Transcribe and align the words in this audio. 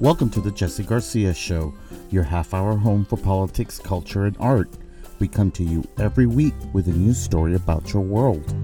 Welcome 0.00 0.30
to 0.30 0.40
the 0.40 0.52
Jesse 0.52 0.84
Garcia 0.84 1.34
Show, 1.34 1.74
your 2.10 2.22
half 2.22 2.54
hour 2.54 2.76
home 2.76 3.04
for 3.04 3.16
politics, 3.16 3.80
culture, 3.80 4.26
and 4.26 4.36
art. 4.38 4.70
We 5.18 5.26
come 5.26 5.50
to 5.50 5.64
you 5.64 5.82
every 5.98 6.26
week 6.26 6.54
with 6.72 6.86
a 6.86 6.92
new 6.92 7.12
story 7.12 7.56
about 7.56 7.92
your 7.92 8.02
world. 8.02 8.54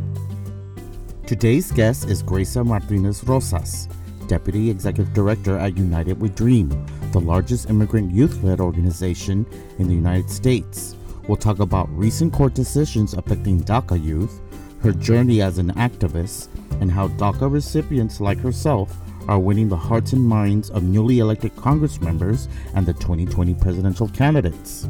Today's 1.27 1.73
guest 1.73 2.09
is 2.09 2.23
Greisa 2.23 2.65
Martinez 2.65 3.25
Rosas, 3.25 3.89
Deputy 4.29 4.71
Executive 4.71 5.13
Director 5.13 5.59
at 5.59 5.77
United 5.77 6.21
We 6.21 6.29
Dream, 6.29 6.69
the 7.11 7.19
largest 7.19 7.69
immigrant 7.69 8.13
youth 8.13 8.41
led 8.45 8.61
organization 8.61 9.45
in 9.81 9.89
the 9.89 9.95
United 9.95 10.31
States. 10.31 10.95
We'll 11.27 11.37
talk 11.37 11.59
about 11.59 11.91
recent 11.99 12.33
court 12.33 12.55
decisions 12.55 13.13
affecting 13.13 13.61
DACA 13.61 14.01
youth, 14.01 14.41
her 14.83 14.93
journey 14.93 15.43
as 15.43 15.59
an 15.59 15.73
activist, 15.73 16.47
and 16.81 16.93
how 16.93 17.09
DACA 17.09 17.51
recipients 17.53 18.21
like 18.21 18.39
herself 18.39 18.97
are 19.29 19.39
winning 19.39 19.69
the 19.69 19.77
hearts 19.77 20.13
and 20.13 20.25
minds 20.25 20.71
of 20.71 20.83
newly 20.83 21.19
elected 21.19 21.55
Congress 21.57 22.01
members 22.01 22.49
and 22.75 22.87
the 22.87 22.95
2020 22.95 23.55
presidential 23.55 24.09
candidates. 24.09 24.89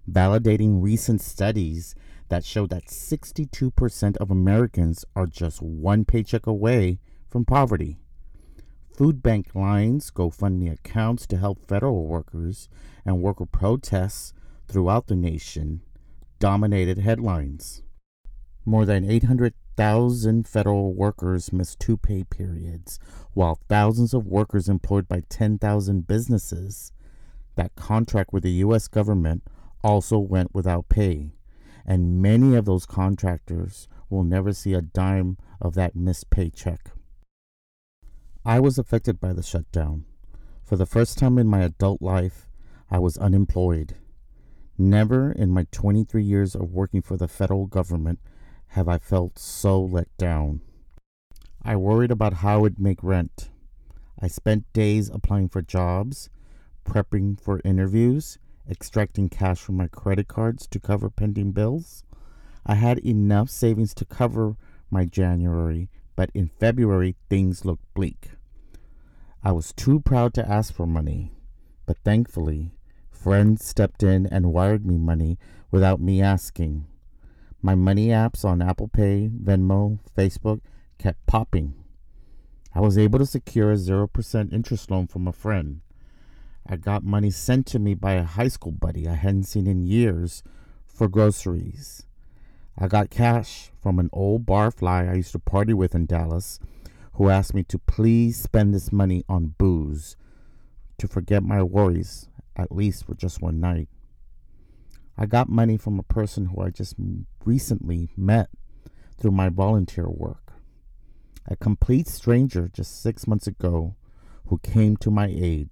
validating 0.09 0.81
recent 0.81 1.21
studies 1.21 1.95
that 2.29 2.43
show 2.43 2.65
that 2.67 2.85
62% 2.85 4.17
of 4.17 4.31
Americans 4.31 5.05
are 5.15 5.27
just 5.27 5.61
one 5.61 6.05
paycheck 6.05 6.47
away 6.47 6.99
from 7.29 7.45
poverty. 7.45 7.97
Food 8.95 9.21
bank 9.21 9.53
lines, 9.53 10.09
GoFundMe 10.09 10.71
accounts 10.71 11.27
to 11.27 11.37
help 11.37 11.67
federal 11.67 12.07
workers, 12.07 12.69
and 13.05 13.21
worker 13.21 13.45
protests 13.45 14.33
throughout 14.67 15.07
the 15.07 15.15
nation 15.15 15.81
dominated 16.39 16.99
headlines. 16.99 17.83
More 18.65 18.85
than 18.85 19.09
800,000 19.09 20.47
federal 20.47 20.93
workers 20.93 21.53
missed 21.53 21.79
two 21.79 21.97
pay 21.97 22.23
periods, 22.23 22.99
while 23.33 23.59
thousands 23.67 24.13
of 24.13 24.25
workers 24.25 24.69
employed 24.69 25.07
by 25.07 25.23
10,000 25.29 26.07
businesses 26.07 26.91
that 27.55 27.75
contract 27.75 28.33
with 28.33 28.43
the 28.43 28.51
U.S. 28.51 28.87
government 28.87 29.43
also 29.85 30.17
went 30.17 30.55
without 30.55 30.89
pay, 30.89 31.35
and 31.85 32.19
many 32.19 32.55
of 32.55 32.65
those 32.65 32.87
contractors 32.87 33.87
will 34.09 34.23
never 34.23 34.51
see 34.51 34.73
a 34.73 34.81
dime 34.81 35.37
of 35.61 35.75
that 35.75 35.95
missed 35.95 36.31
paycheck. 36.31 36.89
I 38.43 38.59
was 38.59 38.79
affected 38.79 39.19
by 39.19 39.31
the 39.33 39.43
shutdown. 39.43 40.05
For 40.63 40.75
the 40.75 40.87
first 40.87 41.19
time 41.19 41.37
in 41.37 41.45
my 41.45 41.61
adult 41.61 42.01
life, 42.01 42.47
I 42.89 42.97
was 42.97 43.15
unemployed. 43.19 43.95
Never 44.75 45.31
in 45.31 45.51
my 45.51 45.67
23 45.71 46.23
years 46.23 46.55
of 46.55 46.73
working 46.73 47.03
for 47.03 47.15
the 47.15 47.27
federal 47.27 47.67
government 47.67 48.17
have 48.69 48.87
I 48.87 48.97
felt 48.97 49.37
so 49.37 49.79
let 49.79 50.07
down. 50.17 50.61
I 51.61 51.75
worried 51.75 52.11
about 52.11 52.33
how 52.33 52.65
I'd 52.65 52.79
make 52.79 53.03
rent. 53.03 53.51
I 54.19 54.29
spent 54.29 54.73
days 54.73 55.11
applying 55.13 55.49
for 55.49 55.61
jobs, 55.61 56.31
prepping 56.85 57.39
for 57.39 57.61
interviews, 57.63 58.39
extracting 58.69 59.29
cash 59.29 59.59
from 59.59 59.77
my 59.77 59.87
credit 59.87 60.27
cards 60.27 60.67
to 60.67 60.79
cover 60.79 61.09
pending 61.09 61.51
bills. 61.51 62.03
I 62.65 62.75
had 62.75 62.99
enough 62.99 63.49
savings 63.49 63.93
to 63.95 64.05
cover 64.05 64.55
my 64.89 65.05
January, 65.05 65.89
but 66.15 66.31
in 66.33 66.49
February 66.59 67.15
things 67.29 67.65
looked 67.65 67.93
bleak. 67.93 68.31
I 69.43 69.51
was 69.51 69.73
too 69.73 69.99
proud 69.99 70.33
to 70.35 70.49
ask 70.49 70.73
for 70.73 70.87
money, 70.87 71.31
but 71.85 71.97
thankfully, 72.03 72.71
friends 73.11 73.65
stepped 73.65 74.01
in 74.01 74.25
and 74.25 74.53
wired 74.53 74.85
me 74.85 74.97
money 74.97 75.37
without 75.69 76.01
me 76.01 76.21
asking. 76.21 76.87
My 77.61 77.75
money 77.75 78.07
apps 78.07 78.45
on 78.45 78.61
Apple 78.61 78.87
Pay, 78.87 79.29
Venmo, 79.29 79.99
Facebook 80.15 80.61
kept 80.97 81.25
popping. 81.25 81.73
I 82.73 82.79
was 82.79 82.97
able 82.97 83.19
to 83.19 83.25
secure 83.25 83.71
a 83.71 83.75
0% 83.75 84.53
interest 84.53 84.91
loan 84.91 85.07
from 85.07 85.27
a 85.27 85.31
friend. 85.31 85.81
I 86.67 86.77
got 86.77 87.03
money 87.03 87.29
sent 87.29 87.67
to 87.67 87.79
me 87.79 87.93
by 87.93 88.13
a 88.13 88.23
high 88.23 88.47
school 88.47 88.71
buddy 88.71 89.07
I 89.07 89.13
hadn't 89.13 89.43
seen 89.43 89.67
in 89.67 89.83
years 89.83 90.41
for 90.87 91.07
groceries. 91.07 92.07
I 92.75 92.87
got 92.87 93.11
cash 93.11 93.71
from 93.81 93.99
an 93.99 94.09
old 94.11 94.47
barfly 94.47 95.09
I 95.09 95.13
used 95.13 95.31
to 95.33 95.39
party 95.39 95.75
with 95.75 95.93
in 95.93 96.07
Dallas 96.07 96.59
who 97.13 97.29
asked 97.29 97.53
me 97.53 97.63
to 97.63 97.77
please 97.77 98.37
spend 98.37 98.73
this 98.73 98.91
money 98.91 99.23
on 99.29 99.53
booze 99.57 100.17
to 100.97 101.07
forget 101.07 101.43
my 101.43 101.61
worries, 101.61 102.29
at 102.55 102.71
least 102.71 103.05
for 103.05 103.13
just 103.13 103.41
one 103.41 103.59
night. 103.59 103.87
I 105.17 105.27
got 105.27 105.47
money 105.47 105.77
from 105.77 105.99
a 105.99 106.03
person 106.03 106.47
who 106.47 106.61
I 106.61 106.71
just 106.71 106.95
recently 107.45 108.09
met 108.17 108.49
through 109.17 109.31
my 109.31 109.49
volunteer 109.49 110.09
work. 110.09 110.53
A 111.47 111.55
complete 111.55 112.07
stranger 112.07 112.69
just 112.73 113.01
six 113.03 113.27
months 113.27 113.45
ago 113.45 113.95
who 114.47 114.57
came 114.57 114.97
to 114.97 115.11
my 115.11 115.27
aid 115.27 115.69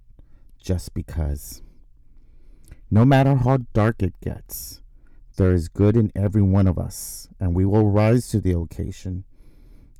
just 0.64 0.94
because. 0.94 1.62
No 2.90 3.04
matter 3.04 3.34
how 3.34 3.58
dark 3.74 4.02
it 4.02 4.18
gets, 4.20 4.80
there 5.36 5.52
is 5.52 5.68
good 5.68 5.96
in 5.96 6.10
every 6.14 6.42
one 6.42 6.66
of 6.66 6.78
us, 6.78 7.28
and 7.38 7.54
we 7.54 7.66
will 7.66 7.90
rise 7.90 8.28
to 8.30 8.40
the 8.40 8.56
occasion. 8.58 9.24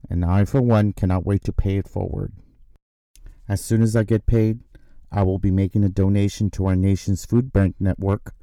And 0.08 0.24
I, 0.24 0.44
for 0.44 0.62
one, 0.62 0.92
cannot 0.92 1.26
wait 1.26 1.44
to 1.44 1.52
pay 1.52 1.76
it 1.76 1.88
forward. 1.88 2.32
As 3.46 3.62
soon 3.62 3.82
as 3.82 3.94
I 3.94 4.04
get 4.04 4.26
paid, 4.26 4.60
I 5.12 5.22
will 5.22 5.38
be 5.38 5.50
making 5.50 5.84
a 5.84 5.88
donation 5.88 6.50
to 6.52 6.66
our 6.66 6.76
nation's 6.76 7.26
food 7.26 7.52
bank 7.52 7.76
network, 7.78 8.34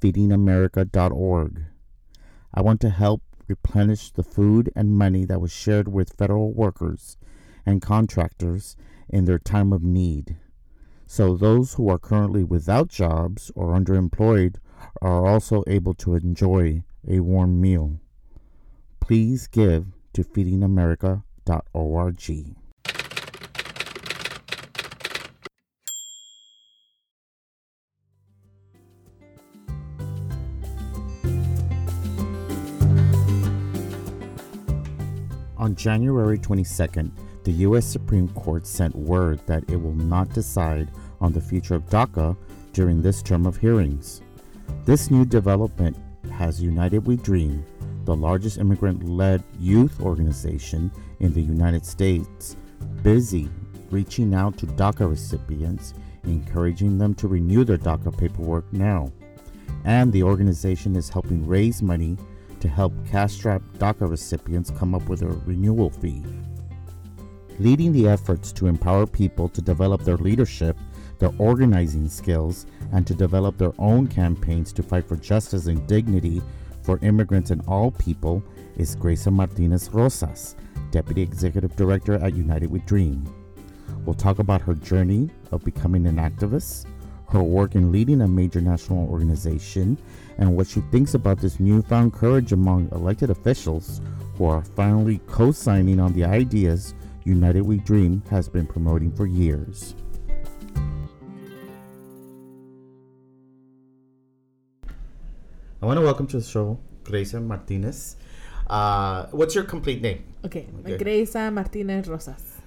feedingamerica.org. 0.00 1.64
I 2.54 2.60
want 2.60 2.80
to 2.82 2.90
help 2.90 3.22
replenish 3.48 4.12
the 4.12 4.22
food 4.22 4.70
and 4.76 4.96
money 4.96 5.24
that 5.24 5.40
was 5.40 5.52
shared 5.52 5.88
with 5.88 6.16
federal 6.16 6.52
workers 6.52 7.16
and 7.66 7.82
contractors 7.82 8.76
in 9.08 9.24
their 9.24 9.38
time 9.38 9.72
of 9.72 9.82
need 9.82 10.36
so 11.14 11.36
those 11.36 11.74
who 11.74 11.88
are 11.88 11.96
currently 11.96 12.42
without 12.42 12.88
jobs 12.88 13.52
or 13.54 13.72
underemployed 13.72 14.56
are 15.00 15.24
also 15.24 15.62
able 15.68 15.94
to 15.94 16.16
enjoy 16.16 16.82
a 17.08 17.20
warm 17.20 17.60
meal. 17.60 18.00
Please 18.98 19.46
give 19.46 19.86
to 20.12 20.24
feedingamerica.org. 20.24 22.56
On 35.56 35.76
January 35.76 36.38
22nd, 36.38 37.12
the 37.44 37.52
U.S. 37.52 37.84
Supreme 37.84 38.28
Court 38.30 38.66
sent 38.66 38.96
word 38.96 39.38
that 39.46 39.70
it 39.70 39.76
will 39.76 39.94
not 39.94 40.30
decide 40.30 40.90
on 41.24 41.32
the 41.32 41.40
future 41.40 41.74
of 41.74 41.88
DACA 41.88 42.36
during 42.74 43.00
this 43.00 43.22
term 43.22 43.46
of 43.46 43.56
hearings. 43.56 44.20
This 44.84 45.10
new 45.10 45.24
development 45.24 45.96
has 46.30 46.62
United 46.62 47.06
We 47.06 47.16
Dream, 47.16 47.64
the 48.04 48.14
largest 48.14 48.58
immigrant 48.58 49.08
led 49.08 49.42
youth 49.58 50.00
organization 50.02 50.92
in 51.20 51.32
the 51.32 51.40
United 51.40 51.86
States, 51.86 52.56
busy 53.02 53.48
reaching 53.90 54.34
out 54.34 54.58
to 54.58 54.66
DACA 54.66 55.08
recipients, 55.08 55.94
encouraging 56.24 56.98
them 56.98 57.14
to 57.14 57.26
renew 57.26 57.64
their 57.64 57.78
DACA 57.78 58.16
paperwork 58.18 58.70
now. 58.70 59.10
And 59.84 60.12
the 60.12 60.22
organization 60.22 60.94
is 60.94 61.08
helping 61.08 61.46
raise 61.46 61.80
money 61.80 62.18
to 62.60 62.68
help 62.68 62.92
cash 63.10 63.32
strapped 63.32 63.78
DACA 63.78 64.10
recipients 64.10 64.70
come 64.70 64.94
up 64.94 65.08
with 65.08 65.22
a 65.22 65.28
renewal 65.46 65.88
fee. 65.88 66.22
Leading 67.60 67.92
the 67.92 68.08
efforts 68.08 68.52
to 68.52 68.66
empower 68.66 69.06
people 69.06 69.48
to 69.48 69.62
develop 69.62 70.02
their 70.02 70.16
leadership, 70.16 70.76
their 71.18 71.32
organizing 71.38 72.08
skills, 72.08 72.66
and 72.92 73.06
to 73.06 73.14
develop 73.14 73.56
their 73.58 73.72
own 73.78 74.06
campaigns 74.06 74.72
to 74.72 74.82
fight 74.82 75.08
for 75.08 75.16
justice 75.16 75.66
and 75.66 75.86
dignity 75.86 76.42
for 76.84 76.98
immigrants 77.02 77.50
and 77.50 77.62
all 77.66 77.90
people 77.90 78.42
is 78.76 78.94
Greisa 78.94 79.32
Martinez 79.32 79.88
Rosas, 79.90 80.54
Deputy 80.90 81.22
Executive 81.22 81.74
Director 81.76 82.14
at 82.14 82.34
United 82.34 82.70
We 82.70 82.80
Dream. 82.80 83.24
We'll 84.04 84.14
talk 84.14 84.38
about 84.38 84.60
her 84.60 84.74
journey 84.74 85.30
of 85.50 85.64
becoming 85.64 86.06
an 86.06 86.16
activist, 86.16 86.86
her 87.30 87.42
work 87.42 87.74
in 87.74 87.90
leading 87.90 88.20
a 88.20 88.28
major 88.28 88.60
national 88.60 89.08
organization, 89.08 89.96
and 90.36 90.54
what 90.54 90.66
she 90.66 90.82
thinks 90.92 91.14
about 91.14 91.38
this 91.38 91.58
newfound 91.58 92.12
courage 92.12 92.52
among 92.52 92.90
elected 92.92 93.30
officials 93.30 94.02
who 94.36 94.44
are 94.44 94.62
finally 94.62 95.20
co 95.26 95.52
signing 95.52 95.98
on 95.98 96.12
the 96.12 96.24
ideas 96.24 96.94
United 97.24 97.62
We 97.62 97.78
Dream 97.78 98.22
has 98.28 98.48
been 98.48 98.66
promoting 98.66 99.10
for 99.10 99.26
years. 99.26 99.94
I 105.84 105.86
want 105.86 105.98
to 105.98 106.02
welcome 106.02 106.26
to 106.28 106.38
the 106.38 106.42
show 106.42 106.78
Greisa 107.02 107.44
Martinez. 107.44 108.16
Uh, 108.66 109.26
what's 109.32 109.54
your 109.54 109.64
complete 109.64 110.00
name? 110.00 110.24
Okay, 110.42 110.66
Okay. 110.80 110.96
Greisa 110.96 111.52
Martinez 111.52 112.08
Rosas. 112.08 112.62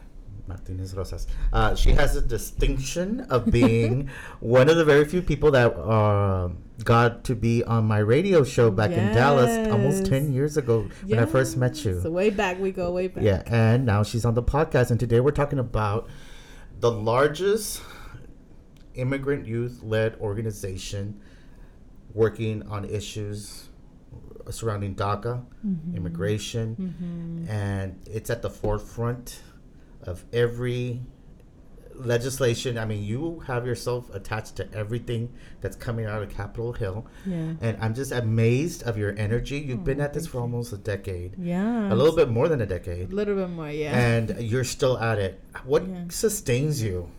Martinez 0.45 0.93
Rosas. 0.93 1.25
Uh, 1.51 1.73
she 1.73 1.93
has 1.93 2.13
the 2.13 2.21
distinction 2.21 3.21
of 3.21 3.49
being 3.49 4.07
one 4.39 4.69
of 4.69 4.77
the 4.77 4.85
very 4.85 5.03
few 5.03 5.23
people 5.23 5.49
that 5.49 5.73
uh, 5.75 6.49
got 6.83 7.23
to 7.23 7.33
be 7.33 7.63
on 7.63 7.85
my 7.85 7.97
radio 7.97 8.43
show 8.43 8.69
back 8.69 8.91
in 8.91 9.15
Dallas 9.15 9.67
almost 9.71 10.05
10 10.05 10.31
years 10.31 10.55
ago 10.55 10.87
when 11.07 11.17
I 11.17 11.25
first 11.25 11.57
met 11.57 11.83
you. 11.83 11.99
So 12.01 12.11
way 12.11 12.29
back, 12.29 12.59
we 12.59 12.71
go 12.71 12.91
way 12.91 13.07
back. 13.07 13.23
Yeah, 13.23 13.41
and 13.47 13.83
now 13.83 14.03
she's 14.03 14.25
on 14.25 14.35
the 14.35 14.43
podcast, 14.43 14.91
and 14.91 14.99
today 14.99 15.21
we're 15.21 15.31
talking 15.31 15.57
about 15.57 16.07
the 16.81 16.91
largest 16.91 17.81
immigrant 18.93 19.47
youth 19.47 19.81
led 19.81 20.13
organization 20.17 21.19
working 22.13 22.63
on 22.67 22.85
issues 22.85 23.69
surrounding 24.51 24.95
DACA, 24.95 25.43
mm-hmm. 25.65 25.95
immigration, 25.95 26.75
mm-hmm. 26.79 27.51
and 27.51 27.99
it's 28.05 28.29
at 28.29 28.41
the 28.41 28.49
forefront 28.49 29.41
of 30.03 30.23
every 30.31 31.01
legislation. 31.95 32.77
I 32.77 32.85
mean, 32.85 33.03
you 33.03 33.39
have 33.47 33.65
yourself 33.65 34.13
attached 34.13 34.55
to 34.57 34.71
everything 34.73 35.33
that's 35.61 35.75
coming 35.75 36.05
out 36.05 36.21
of 36.21 36.29
Capitol 36.29 36.73
Hill. 36.73 37.07
Yeah. 37.25 37.53
And 37.61 37.77
I'm 37.81 37.95
just 37.95 38.11
amazed 38.11 38.83
of 38.83 38.97
your 38.97 39.15
energy. 39.17 39.57
You've 39.59 39.83
been 39.83 39.99
Oh, 39.99 40.03
at 40.03 40.13
this 40.13 40.27
for 40.27 40.39
almost 40.39 40.71
a 40.73 40.77
decade. 40.77 41.35
Yeah. 41.37 41.91
A 41.91 41.95
little 41.95 42.15
bit 42.15 42.29
more 42.29 42.47
than 42.47 42.61
a 42.61 42.65
decade 42.65 43.11
A 43.11 43.15
little 43.15 43.35
bit 43.35 43.49
more, 43.49 43.69
yeah. 43.69 43.97
and 43.97 44.35
you're 44.39 44.63
still 44.63 44.97
at 44.99 45.17
it. 45.17 45.41
What 45.65 45.87
Yeah. 45.87 46.03
sustains 46.09 46.81
you 46.81 47.09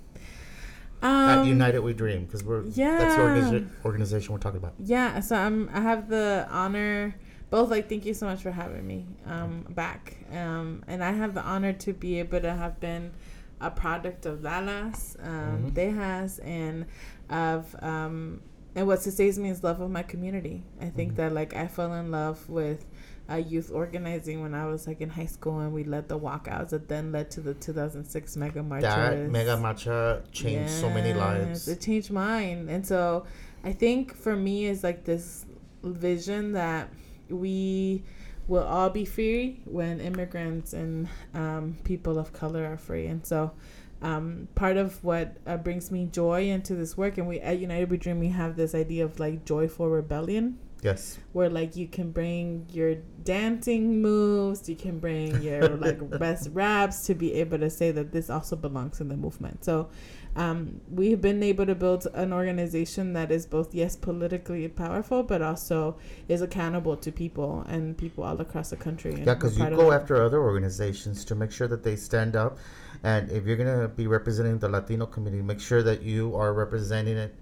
um, 1.03 1.29
at 1.31 1.47
United 1.47 1.81
We 1.81 1.93
Dream? 1.93 2.25
Because 2.25 2.43
we're 2.45 2.65
yeah. 2.65 2.99
that's 2.99 3.17
the 3.17 3.67
organization 3.85 4.33
we're 4.33 4.41
talking 4.41 4.59
about. 4.59 4.75
Yeah, 4.79 5.21
so 5.21 5.37
I'm 5.37 5.69
I 5.73 5.81
have 5.81 6.09
the 6.09 6.47
honor 6.51 7.15
both 7.51 7.71
like 7.71 7.89
thank 7.89 8.05
you 8.05 8.15
so 8.15 8.27
much 8.27 8.43
for 8.43 8.51
having 8.51 8.87
me 8.87 9.07
um 9.27 9.65
back. 9.71 10.17
Um 10.33 10.83
and 10.87 11.03
I 11.03 11.13
have 11.13 11.35
the 11.35 11.43
honor 11.43 11.73
to 11.75 11.93
be 11.93 12.19
able 12.19 12.41
to 12.41 12.53
have 12.53 12.79
been 12.81 13.13
a 13.61 13.71
product 13.71 14.27
of 14.27 14.43
Dallas, 14.43 15.17
um 15.23 15.71
Mhm. 15.71 15.73
Tejas 15.73 16.41
and 16.45 16.87
of 17.31 17.75
um 17.83 18.41
and 18.75 18.87
what 18.87 19.03
sustains 19.03 19.39
me 19.39 19.49
is 19.51 19.65
love 19.65 19.81
of 19.81 19.91
my 19.91 20.03
community. 20.03 20.63
I 20.81 20.87
think 20.91 21.13
Mhm. 21.13 21.17
that 21.17 21.33
like 21.33 21.55
I 21.57 21.67
fell 21.69 21.93
in 21.95 22.11
love 22.11 22.49
with 22.49 22.85
uh, 23.31 23.37
youth 23.37 23.71
organizing 23.73 24.41
when 24.41 24.55
I 24.55 24.67
was 24.67 24.87
like 24.87 25.01
in 25.01 25.11
high 25.11 25.27
school 25.27 25.61
and 25.61 25.73
we 25.73 25.85
led 25.85 26.09
the 26.09 26.19
walkouts 26.19 26.71
that 26.71 26.89
then 26.89 27.13
led 27.13 27.31
to 27.33 27.41
the 27.41 27.55
2006 27.55 28.37
mega 28.37 28.63
march. 28.63 28.83
That 28.83 29.31
mega 29.31 29.57
matcha 29.57 30.23
changed 30.33 30.71
so 30.71 30.89
many 30.89 31.13
lives. 31.13 31.69
It 31.69 31.81
changed 31.81 32.11
mine. 32.11 32.69
And 32.71 32.87
so 32.87 33.27
I 33.65 33.73
think 33.73 34.15
for 34.15 34.35
me 34.35 34.67
is 34.67 34.83
like 34.83 35.05
this 35.05 35.45
vision 35.83 36.53
that 36.53 36.89
we 37.29 38.03
will 38.47 38.65
all 38.65 38.89
be 38.89 39.05
free 39.05 39.61
when 39.67 40.01
immigrants 40.01 40.73
and 40.73 41.07
um, 41.35 41.77
people 41.85 42.19
of 42.19 42.33
color 42.33 42.65
are 42.65 42.79
free. 42.79 43.07
And 43.07 43.25
so 43.27 43.53
um, 44.01 44.49
part 44.55 44.79
of 44.79 45.03
what 45.05 45.37
uh, 45.47 45.59
brings 45.59 45.91
me 45.91 46.07
joy 46.07 46.49
into 46.49 46.75
this 46.75 46.97
work, 46.97 47.19
and 47.19 47.29
we 47.29 47.41
at 47.41 47.59
United 47.59 47.91
We 47.91 47.97
Dream, 47.97 48.21
we 48.21 48.29
have 48.29 48.57
this 48.57 48.75
idea 48.75 49.05
of 49.05 49.19
like 49.21 49.45
joyful 49.45 49.89
rebellion 49.89 50.59
Yes. 50.83 51.19
where 51.33 51.51
like 51.51 51.75
you 51.77 51.89
can 51.89 52.13
bring 52.13 52.67
your 52.73 52.95
dancing 53.25 54.01
moves, 54.01 54.69
you 54.69 54.77
can 54.77 54.99
bring 54.99 55.43
your 55.43 55.69
like 55.85 56.19
best 56.19 56.51
raps 56.53 57.07
to 57.07 57.15
be 57.15 57.35
able 57.35 57.59
to 57.59 57.71
say 57.71 57.91
that 57.91 58.13
this 58.13 58.31
also 58.31 58.57
belongs 58.57 59.01
in 59.01 59.09
the 59.09 59.17
movement. 59.17 59.65
So 59.65 59.89
um, 60.37 60.81
we've 60.91 61.21
been 61.21 61.43
able 61.43 61.67
to 61.67 61.75
build 61.75 62.07
an 62.15 62.33
organization 62.33 63.13
that 63.15 63.33
is 63.33 63.45
both 63.45 63.75
yes 63.75 63.97
politically 63.97 64.69
powerful, 64.69 65.23
but 65.25 65.43
also 65.43 65.97
is 66.29 66.43
accountable 66.43 66.97
to 66.97 67.11
people 67.11 67.65
and 67.69 67.99
people 67.99 68.23
all 68.23 68.41
across 68.41 68.71
the 68.71 68.77
country. 68.77 69.15
and 69.15 69.27
Yeah, 69.27 69.35
because 69.35 69.59
you 69.59 69.69
go 69.71 69.91
after 69.91 70.23
other 70.23 70.41
organizations 70.41 71.25
to 71.25 71.35
make 71.35 71.51
sure 71.51 71.67
that 71.67 71.83
they 71.83 71.97
stand 71.97 72.37
up. 72.37 72.59
And 73.03 73.31
if 73.31 73.47
you're 73.47 73.57
going 73.57 73.81
to 73.81 73.89
be 73.89 74.07
representing 74.07 74.59
the 74.59 74.69
Latino 74.69 75.07
community, 75.07 75.43
make 75.43 75.61
sure 75.61 75.83
that 75.83 76.03
you 76.03 76.35
are 76.37 76.53
representing 76.53 77.17
it 77.17 77.35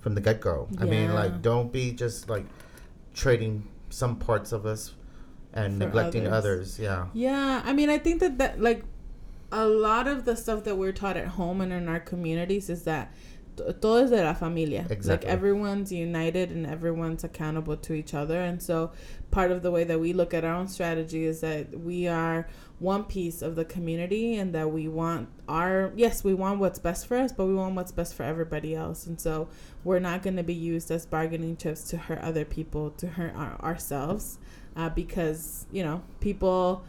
from 0.00 0.14
the 0.14 0.20
get 0.20 0.40
go. 0.40 0.68
I 0.78 0.84
mean, 0.84 1.14
like, 1.14 1.42
don't 1.42 1.72
be 1.72 1.92
just 1.92 2.28
like 2.28 2.46
trading 3.14 3.68
some 3.90 4.16
parts 4.16 4.52
of 4.52 4.66
us 4.66 4.94
and 5.52 5.74
For 5.78 5.86
neglecting 5.86 6.26
others. 6.26 6.78
others. 6.78 6.78
Yeah. 6.78 7.06
Yeah, 7.12 7.62
I 7.64 7.72
mean, 7.72 7.90
I 7.90 7.98
think 7.98 8.20
that 8.20 8.38
that 8.38 8.60
like 8.60 8.84
a 9.52 9.66
lot 9.66 10.06
of 10.06 10.24
the 10.24 10.36
stuff 10.36 10.64
that 10.64 10.76
we're 10.76 10.92
taught 10.92 11.16
at 11.16 11.26
home 11.26 11.60
and 11.60 11.72
in 11.72 11.88
our 11.88 12.00
communities 12.00 12.70
is 12.70 12.84
that 12.84 13.12
todo 13.80 14.04
es 14.04 14.10
de 14.10 14.22
la 14.22 14.34
familia. 14.34 14.86
Exactly. 14.90 15.28
Like 15.28 15.36
everyone's 15.36 15.92
united 15.92 16.50
and 16.50 16.66
everyone's 16.66 17.24
accountable 17.24 17.76
to 17.76 17.92
each 17.92 18.14
other, 18.14 18.40
and 18.40 18.62
so 18.62 18.92
part 19.30 19.50
of 19.50 19.62
the 19.62 19.70
way 19.70 19.84
that 19.84 20.00
we 20.00 20.12
look 20.12 20.34
at 20.34 20.44
our 20.44 20.54
own 20.54 20.68
strategy 20.68 21.24
is 21.24 21.40
that 21.40 21.78
we 21.80 22.08
are 22.08 22.48
one 22.78 23.04
piece 23.04 23.42
of 23.42 23.56
the 23.56 23.64
community 23.64 24.36
and 24.36 24.54
that 24.54 24.72
we 24.72 24.88
want 24.88 25.28
our 25.48 25.92
yes 25.94 26.24
we 26.24 26.32
want 26.32 26.58
what's 26.58 26.78
best 26.78 27.06
for 27.06 27.18
us 27.18 27.30
but 27.30 27.44
we 27.44 27.54
want 27.54 27.74
what's 27.74 27.92
best 27.92 28.14
for 28.14 28.22
everybody 28.22 28.74
else 28.74 29.06
and 29.06 29.20
so 29.20 29.46
we're 29.84 29.98
not 29.98 30.22
going 30.22 30.36
to 30.36 30.42
be 30.42 30.54
used 30.54 30.90
as 30.90 31.04
bargaining 31.04 31.56
chips 31.56 31.84
to 31.90 31.96
hurt 31.98 32.18
other 32.20 32.44
people 32.44 32.90
to 32.90 33.06
hurt 33.06 33.34
our, 33.36 33.60
ourselves 33.60 34.38
uh, 34.76 34.88
because 34.88 35.66
you 35.70 35.82
know 35.82 36.02
people 36.20 36.82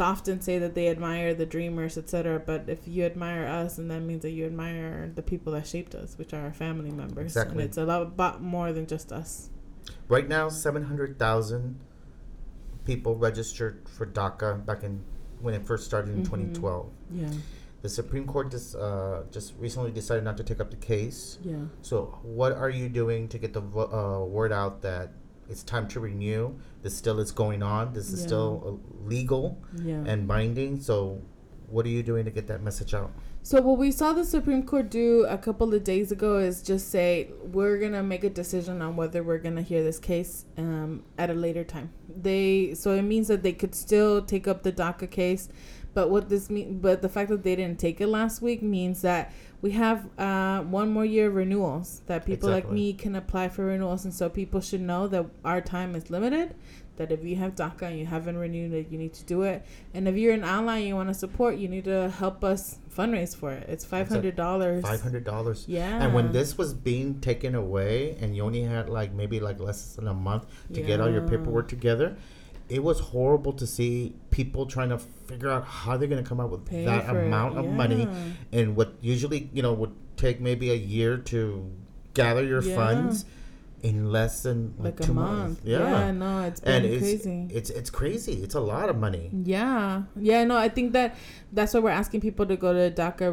often 0.00 0.40
say 0.40 0.58
that 0.58 0.74
they 0.74 0.88
admire 0.88 1.34
the 1.34 1.46
dreamers 1.46 1.96
etc 1.98 2.40
but 2.44 2.68
if 2.68 2.86
you 2.88 3.04
admire 3.04 3.46
us 3.46 3.78
and 3.78 3.90
that 3.90 4.00
means 4.00 4.22
that 4.22 4.30
you 4.30 4.44
admire 4.46 5.10
the 5.14 5.22
people 5.22 5.52
that 5.52 5.66
shaped 5.66 5.94
us 5.94 6.16
which 6.18 6.32
are 6.32 6.42
our 6.42 6.52
family 6.52 6.90
members 6.90 7.26
Exactly. 7.26 7.52
and 7.52 7.60
it's 7.62 7.76
a 7.76 7.84
lot 7.84 8.40
more 8.42 8.72
than 8.72 8.86
just 8.86 9.12
us 9.12 9.50
Right 10.08 10.28
now, 10.28 10.48
700,000 10.48 11.78
people 12.84 13.16
registered 13.16 13.86
for 13.88 14.06
DACA 14.06 14.64
back 14.64 14.82
in 14.82 15.02
when 15.40 15.54
it 15.54 15.66
first 15.66 15.84
started 15.84 16.14
in 16.14 16.22
Mhm. 16.22 16.24
2012. 16.24 16.90
yeah 17.14 17.30
The 17.82 17.88
Supreme 17.90 18.26
Court 18.26 18.50
just, 18.50 18.74
uh, 18.76 19.24
just 19.30 19.52
recently 19.58 19.90
decided 19.92 20.24
not 20.24 20.38
to 20.38 20.42
take 20.42 20.58
up 20.58 20.70
the 20.70 20.76
case. 20.80 21.38
yeah 21.42 21.66
So, 21.82 22.18
what 22.22 22.52
are 22.52 22.70
you 22.70 22.88
doing 22.88 23.28
to 23.28 23.38
get 23.38 23.52
the 23.52 23.60
vo- 23.60 23.90
uh, 23.92 24.24
word 24.24 24.52
out 24.52 24.80
that 24.82 25.12
it's 25.48 25.62
time 25.62 25.88
to 25.88 26.00
renew? 26.00 26.54
This 26.82 26.96
still 26.96 27.18
is 27.20 27.30
going 27.32 27.62
on. 27.62 27.92
This 27.92 28.12
is 28.12 28.20
Yeah. 28.20 28.26
still 28.26 28.80
legal 29.04 29.58
yeah 29.82 30.02
and 30.06 30.26
binding. 30.26 30.80
So, 30.80 31.20
what 31.68 31.86
are 31.86 31.90
you 31.90 32.02
doing 32.02 32.24
to 32.24 32.30
get 32.30 32.46
that 32.48 32.62
message 32.62 32.94
out? 32.94 33.10
So 33.42 33.60
what 33.60 33.76
we 33.76 33.90
saw 33.90 34.14
the 34.14 34.24
Supreme 34.24 34.62
Court 34.62 34.90
do 34.90 35.26
a 35.28 35.36
couple 35.36 35.74
of 35.74 35.84
days 35.84 36.10
ago 36.10 36.38
is 36.38 36.62
just 36.62 36.88
say 36.88 37.30
we're 37.52 37.78
gonna 37.78 38.02
make 38.02 38.24
a 38.24 38.30
decision 38.30 38.80
on 38.80 38.96
whether 38.96 39.22
we're 39.22 39.36
gonna 39.38 39.60
hear 39.60 39.82
this 39.84 39.98
case 39.98 40.46
um, 40.56 41.02
at 41.18 41.28
a 41.28 41.34
later 41.34 41.62
time. 41.62 41.90
They 42.08 42.72
so 42.74 42.92
it 42.92 43.02
means 43.02 43.28
that 43.28 43.42
they 43.42 43.52
could 43.52 43.74
still 43.74 44.22
take 44.22 44.48
up 44.48 44.62
the 44.62 44.72
DACA 44.72 45.10
case, 45.10 45.50
but 45.94 46.10
what 46.10 46.28
this 46.28 46.50
mean? 46.50 46.78
But 46.80 47.00
the 47.02 47.08
fact 47.08 47.30
that 47.30 47.42
they 47.42 47.56
didn't 47.56 47.78
take 47.78 48.00
it 48.00 48.08
last 48.08 48.42
week 48.42 48.62
means 48.62 49.02
that 49.02 49.32
we 49.62 49.70
have 49.72 50.06
uh, 50.18 50.60
one 50.60 50.92
more 50.92 51.04
year 51.06 51.28
of 51.28 51.34
renewals 51.36 52.02
that 52.06 52.26
people 52.26 52.50
like 52.50 52.70
me 52.70 52.92
can 52.92 53.14
apply 53.16 53.48
for 53.48 53.64
renewals, 53.64 54.04
and 54.04 54.12
so 54.12 54.28
people 54.28 54.60
should 54.60 54.80
know 54.82 55.06
that 55.08 55.24
our 55.44 55.60
time 55.60 55.94
is 55.94 56.10
limited. 56.10 56.54
that 56.96 57.10
if 57.10 57.24
you 57.24 57.36
have 57.36 57.54
DACA 57.54 57.82
and 57.82 57.98
you 57.98 58.06
haven't 58.06 58.36
renewed 58.36 58.72
it, 58.72 58.88
you 58.90 58.98
need 58.98 59.12
to 59.14 59.24
do 59.24 59.42
it. 59.42 59.64
And 59.92 60.06
if 60.06 60.16
you're 60.16 60.32
an 60.32 60.44
ally 60.44 60.78
and 60.78 60.88
you 60.88 60.94
want 60.94 61.08
to 61.08 61.14
support, 61.14 61.56
you 61.56 61.68
need 61.68 61.84
to 61.84 62.10
help 62.10 62.44
us 62.44 62.78
fundraise 62.94 63.34
for 63.34 63.52
it. 63.52 63.68
It's 63.68 63.84
five 63.84 64.08
hundred 64.08 64.36
dollars. 64.36 64.82
Five 64.82 65.02
hundred 65.02 65.24
dollars. 65.24 65.64
Yeah. 65.66 66.02
And 66.02 66.14
when 66.14 66.32
this 66.32 66.56
was 66.56 66.72
being 66.72 67.20
taken 67.20 67.54
away, 67.54 68.16
and 68.20 68.36
you 68.36 68.42
only 68.42 68.62
had 68.62 68.88
like 68.88 69.12
maybe 69.12 69.40
like 69.40 69.58
less 69.60 69.96
than 69.96 70.08
a 70.08 70.14
month 70.14 70.46
to 70.72 70.80
get 70.82 71.00
all 71.00 71.10
your 71.10 71.26
paperwork 71.26 71.68
together, 71.68 72.16
it 72.68 72.82
was 72.82 72.98
horrible 73.00 73.52
to 73.52 73.66
see 73.66 74.14
people 74.30 74.66
trying 74.66 74.88
to 74.88 74.98
figure 74.98 75.50
out 75.50 75.64
how 75.64 75.96
they're 75.96 76.08
going 76.08 76.22
to 76.22 76.28
come 76.28 76.40
up 76.40 76.50
with 76.50 76.64
Pay 76.66 76.84
that 76.86 77.06
for 77.06 77.18
it, 77.20 77.26
amount 77.26 77.58
of 77.58 77.66
money, 77.66 78.08
and 78.52 78.74
what 78.76 78.94
usually 79.00 79.50
you 79.52 79.62
know 79.62 79.72
would 79.72 79.92
take 80.16 80.40
maybe 80.40 80.70
a 80.70 80.74
year 80.76 81.16
to 81.18 81.70
gather 82.14 82.44
your 82.44 82.62
Yeah. 82.62 82.74
funds 82.76 83.24
in 83.84 84.10
less 84.10 84.42
than 84.42 84.72
like, 84.78 84.98
like 84.98 85.00
a 85.00 85.02
two 85.04 85.12
month. 85.12 85.38
months. 85.38 85.60
Yeah. 85.62 86.10
no, 86.10 86.40
it's 86.44 86.60
been 86.60 86.72
and 86.72 86.86
it's 86.86 87.02
crazy. 87.02 87.48
it's 87.50 87.68
it's 87.68 87.90
crazy. 87.90 88.32
It's 88.42 88.54
a 88.54 88.60
lot 88.60 88.88
of 88.88 88.96
money. 88.96 89.28
Yeah. 89.44 90.04
Yeah, 90.16 90.42
no, 90.44 90.56
I 90.56 90.70
think 90.70 90.94
that 90.94 91.16
that's 91.52 91.74
why 91.74 91.80
we're 91.80 91.90
asking 91.90 92.22
people 92.22 92.46
to 92.46 92.56
go 92.56 92.72
to 92.72 92.90
DACA 92.90 93.28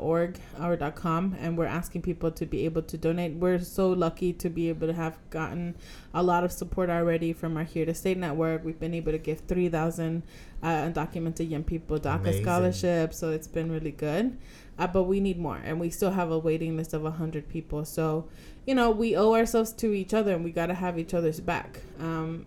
or 0.00 0.92
.com 0.92 1.36
and 1.38 1.58
we're 1.58 1.66
asking 1.66 2.00
people 2.00 2.30
to 2.30 2.46
be 2.46 2.64
able 2.64 2.80
to 2.82 2.96
donate. 2.96 3.34
We're 3.34 3.58
so 3.58 3.90
lucky 3.90 4.32
to 4.32 4.48
be 4.48 4.70
able 4.70 4.86
to 4.86 4.94
have 4.94 5.18
gotten 5.28 5.76
a 6.14 6.22
lot 6.22 6.42
of 6.42 6.50
support 6.50 6.88
already 6.88 7.34
from 7.34 7.58
our 7.58 7.64
Here 7.64 7.84
to 7.84 7.92
Stay 7.92 8.14
network. 8.14 8.64
We've 8.64 8.80
been 8.80 8.94
able 8.94 9.12
to 9.12 9.18
give 9.18 9.40
3,000 9.40 10.22
uh, 10.62 10.66
undocumented 10.66 11.50
young 11.50 11.64
people 11.64 11.98
DACA 12.00 12.20
Amazing. 12.20 12.42
scholarships, 12.42 13.18
so 13.18 13.30
it's 13.30 13.46
been 13.48 13.70
really 13.70 13.90
good. 13.90 14.38
Uh, 14.78 14.86
but 14.86 15.04
we 15.04 15.20
need 15.20 15.38
more, 15.38 15.60
and 15.64 15.78
we 15.78 15.88
still 15.88 16.10
have 16.10 16.30
a 16.30 16.38
waiting 16.38 16.76
list 16.76 16.92
of 16.94 17.02
100 17.02 17.48
people. 17.48 17.84
So, 17.84 18.28
you 18.66 18.74
know, 18.74 18.90
we 18.90 19.14
owe 19.14 19.34
ourselves 19.34 19.72
to 19.74 19.92
each 19.92 20.12
other, 20.12 20.34
and 20.34 20.44
we 20.44 20.50
got 20.50 20.66
to 20.66 20.74
have 20.74 20.98
each 20.98 21.14
other's 21.14 21.38
back. 21.40 21.80
Um, 22.00 22.46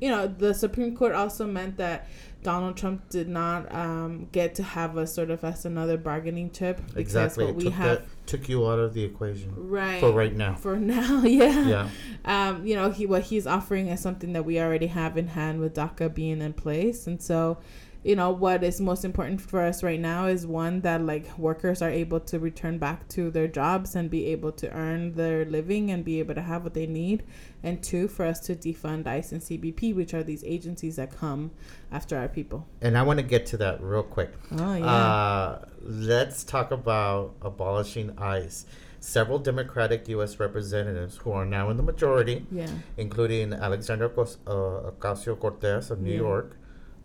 you 0.00 0.08
know, 0.08 0.26
the 0.26 0.54
Supreme 0.54 0.96
Court 0.96 1.14
also 1.14 1.46
meant 1.46 1.76
that 1.78 2.08
Donald 2.42 2.76
Trump 2.76 3.08
did 3.08 3.28
not 3.28 3.74
um, 3.74 4.28
get 4.30 4.54
to 4.56 4.62
have 4.62 4.98
us 4.98 5.14
sort 5.14 5.30
of 5.30 5.42
as 5.44 5.64
another 5.64 5.96
bargaining 5.96 6.50
chip 6.50 6.78
Exactly. 6.94 7.46
what 7.46 7.54
we 7.54 7.64
took 7.64 7.72
have 7.72 7.98
that 8.00 8.26
took 8.26 8.48
you 8.48 8.68
out 8.68 8.78
of 8.78 8.92
the 8.92 9.02
equation 9.02 9.52
right 9.56 10.00
for 10.00 10.12
right 10.12 10.34
now. 10.34 10.54
for 10.54 10.76
now, 10.76 11.22
yeah. 11.24 11.66
Yeah. 11.66 11.88
Um, 12.24 12.66
you 12.66 12.76
know, 12.76 12.90
he 12.90 13.06
what 13.06 13.22
he's 13.22 13.46
offering 13.46 13.88
is 13.88 14.00
something 14.00 14.34
that 14.34 14.44
we 14.44 14.60
already 14.60 14.88
have 14.88 15.16
in 15.16 15.28
hand 15.28 15.60
with 15.60 15.74
DACA 15.74 16.14
being 16.14 16.40
in 16.40 16.52
place, 16.52 17.06
and 17.06 17.20
so. 17.20 17.58
You 18.04 18.14
know 18.16 18.30
what 18.30 18.62
is 18.62 18.82
most 18.82 19.02
important 19.04 19.40
for 19.40 19.62
us 19.62 19.82
right 19.82 19.98
now 19.98 20.26
is 20.26 20.46
one 20.46 20.82
that 20.82 21.00
like 21.00 21.26
workers 21.38 21.80
are 21.80 21.88
able 21.88 22.20
to 22.20 22.38
return 22.38 22.76
back 22.76 23.08
to 23.16 23.30
their 23.30 23.48
jobs 23.48 23.96
and 23.96 24.10
be 24.10 24.26
able 24.26 24.52
to 24.52 24.70
earn 24.72 25.14
their 25.14 25.46
living 25.46 25.90
and 25.90 26.04
be 26.04 26.18
able 26.18 26.34
to 26.34 26.42
have 26.42 26.64
what 26.64 26.74
they 26.74 26.86
need, 26.86 27.22
and 27.62 27.82
two 27.82 28.06
for 28.06 28.26
us 28.26 28.40
to 28.40 28.54
defund 28.54 29.06
ICE 29.06 29.32
and 29.32 29.40
CBP, 29.40 29.94
which 29.94 30.12
are 30.12 30.22
these 30.22 30.44
agencies 30.44 30.96
that 30.96 31.16
come 31.16 31.50
after 31.90 32.18
our 32.18 32.28
people. 32.28 32.66
And 32.82 32.98
I 32.98 33.02
want 33.02 33.20
to 33.20 33.24
get 33.24 33.46
to 33.46 33.56
that 33.56 33.82
real 33.82 34.02
quick. 34.02 34.32
Oh 34.52 34.74
yeah. 34.74 34.84
Uh, 34.84 35.64
let's 35.80 36.44
talk 36.44 36.70
about 36.72 37.34
abolishing 37.40 38.16
ICE. 38.18 38.66
Several 39.00 39.38
Democratic 39.38 40.08
U.S. 40.08 40.38
representatives 40.40 41.16
who 41.18 41.32
are 41.32 41.44
now 41.46 41.68
in 41.70 41.76
the 41.78 41.82
majority, 41.82 42.46
yeah. 42.50 42.68
including 42.96 43.52
Alexander 43.52 44.08
Cos- 44.10 44.38
uh, 44.46 44.90
Ocasio 44.92 45.38
Cortez 45.38 45.90
of 45.90 46.00
New 46.00 46.10
Yeah. 46.12 46.16
York, 46.28 46.56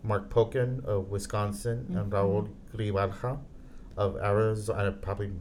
Mark 0.02 0.30
Pocan 0.30 0.84
of 0.84 1.10
Wisconsin, 1.10 1.86
and 1.90 2.10
Mhm. 2.10 2.10
Raul 2.10 2.48
Grijalva 2.74 3.38
of 3.96 4.16
Arizona, 4.16 4.92
probably 4.92 5.32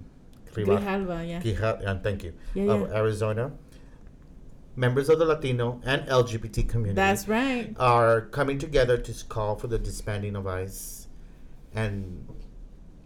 Grijalva, 0.53 0.79
Grijalva, 0.79 1.27
yeah. 1.29 1.41
Grija- 1.41 1.85
uh, 1.87 1.99
thank 2.01 2.23
you, 2.23 2.33
Yeah, 2.53 2.71
of 2.73 2.81
yeah. 2.89 2.95
Arizona. 2.97 3.51
Members 4.75 5.09
of 5.09 5.19
the 5.19 5.25
Latino 5.25 5.81
and 5.83 6.07
LGBT 6.09 6.63
community 6.63 6.95
That's 6.95 7.27
right. 7.27 7.75
are 7.79 8.21
coming 8.21 8.57
together 8.57 8.97
to 8.97 9.25
call 9.25 9.55
for 9.55 9.67
the 9.67 9.77
disbanding 9.77 10.35
of 10.35 10.47
ICE, 10.47 11.07
and 11.73 12.27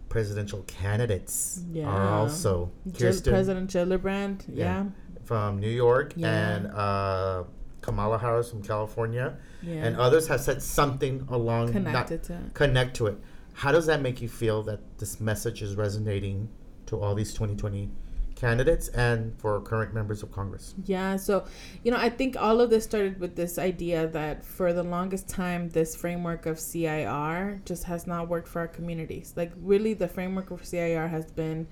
presidential 0.08 0.62
candidates 0.68 1.62
are 1.84 2.08
also 2.08 2.70
Kirsten 2.96 3.32
President 3.32 3.70
Gillibrand, 3.70 4.44
Yeah. 4.48 4.64
yeah. 4.64 4.84
from 5.24 5.58
New 5.58 5.70
York 5.70 6.12
Yeah. 6.16 6.28
and 6.56 6.66
uh, 6.68 7.44
Kamala 7.84 8.18
Harris 8.18 8.48
from 8.50 8.62
California, 8.62 9.36
Yeah. 9.62 9.84
and 9.84 9.96
others 9.96 10.26
have 10.28 10.40
said 10.40 10.62
something 10.62 11.26
along 11.28 11.72
connected 11.72 12.22
to 12.24 12.38
connect 12.54 12.96
to 12.96 13.06
it. 13.08 13.18
How 13.52 13.72
does 13.72 13.84
that 13.86 14.00
make 14.00 14.22
you 14.22 14.28
feel 14.28 14.62
that 14.62 14.80
this 14.98 15.20
message 15.20 15.60
is 15.62 15.76
resonating 15.76 16.48
to 16.86 16.98
all 16.98 17.14
these 17.14 17.32
2020 17.34 17.90
candidates 18.36 18.88
and 18.88 19.32
for 19.38 19.60
current 19.60 19.92
members 19.94 20.22
of 20.22 20.32
Congress? 20.32 20.74
Yeah, 20.86 21.16
so 21.16 21.44
you 21.82 21.90
know, 21.92 21.98
I 21.98 22.08
think 22.08 22.36
all 22.38 22.60
of 22.62 22.70
this 22.70 22.84
started 22.84 23.20
with 23.20 23.36
this 23.36 23.58
idea 23.58 24.08
that 24.08 24.44
for 24.44 24.72
the 24.72 24.82
longest 24.82 25.28
time, 25.28 25.68
this 25.68 25.94
framework 25.94 26.46
of 26.46 26.58
CIR 26.58 27.60
just 27.66 27.84
has 27.84 28.06
not 28.06 28.28
worked 28.30 28.48
for 28.48 28.60
our 28.60 28.68
communities. 28.68 29.34
Like, 29.36 29.52
really, 29.60 29.92
the 29.92 30.08
framework 30.08 30.50
of 30.50 30.64
CIR 30.64 31.08
has 31.08 31.30
been 31.30 31.66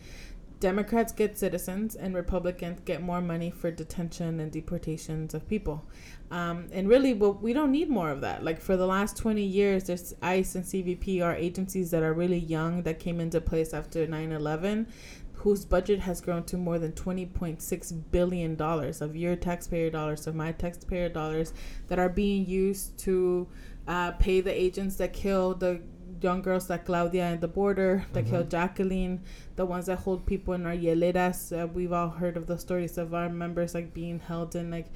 Democrats 0.62 1.10
get 1.12 1.36
citizens 1.36 1.96
and 1.96 2.14
Republicans 2.14 2.78
get 2.84 3.02
more 3.02 3.20
money 3.20 3.50
for 3.50 3.72
detention 3.72 4.38
and 4.38 4.52
deportations 4.52 5.34
of 5.34 5.48
people. 5.48 5.84
Um, 6.30 6.68
and 6.72 6.88
really, 6.88 7.14
well, 7.14 7.34
we 7.34 7.52
don't 7.52 7.72
need 7.72 7.90
more 7.90 8.10
of 8.10 8.20
that. 8.20 8.44
Like, 8.44 8.60
for 8.60 8.76
the 8.76 8.86
last 8.86 9.16
20 9.16 9.42
years, 9.42 9.84
there's 9.84 10.14
ICE 10.22 10.54
and 10.54 10.64
CBP 10.64 11.20
are 11.20 11.34
agencies 11.34 11.90
that 11.90 12.04
are 12.04 12.12
really 12.12 12.38
young 12.38 12.84
that 12.84 13.00
came 13.00 13.18
into 13.18 13.40
place 13.40 13.74
after 13.74 14.06
9 14.06 14.30
11 14.30 14.86
whose 15.42 15.64
budget 15.64 15.98
has 15.98 16.20
grown 16.20 16.44
to 16.44 16.56
more 16.56 16.78
than 16.78 16.92
$20.6 16.92 18.02
billion 18.12 18.60
of 18.60 19.16
your 19.16 19.34
taxpayer 19.34 19.90
dollars, 19.90 20.28
of 20.28 20.36
my 20.36 20.52
taxpayer 20.52 21.08
dollars, 21.08 21.52
that 21.88 21.98
are 21.98 22.08
being 22.08 22.46
used 22.46 22.96
to 22.96 23.48
uh, 23.88 24.12
pay 24.12 24.40
the 24.40 24.52
agents 24.52 24.94
that 24.94 25.12
kill 25.12 25.54
the 25.54 25.80
young 26.22 26.42
girls 26.42 26.70
like 26.70 26.84
Claudia 26.86 27.24
at 27.32 27.40
the 27.40 27.48
border, 27.48 28.04
that 28.12 28.24
Mhm. 28.24 28.30
killed 28.30 28.50
Jacqueline, 28.50 29.20
the 29.56 29.66
ones 29.66 29.86
that 29.86 29.98
hold 30.00 30.24
people 30.26 30.54
in 30.54 30.66
our 30.66 30.74
hieleras. 30.74 31.52
Uh, 31.52 31.66
we've 31.66 31.92
all 31.92 32.08
heard 32.10 32.36
of 32.36 32.46
the 32.46 32.58
stories 32.58 32.98
of 32.98 33.12
our 33.14 33.28
members 33.28 33.74
like 33.74 33.92
being 33.94 34.18
held 34.20 34.54
in 34.56 34.70
like 34.70 34.86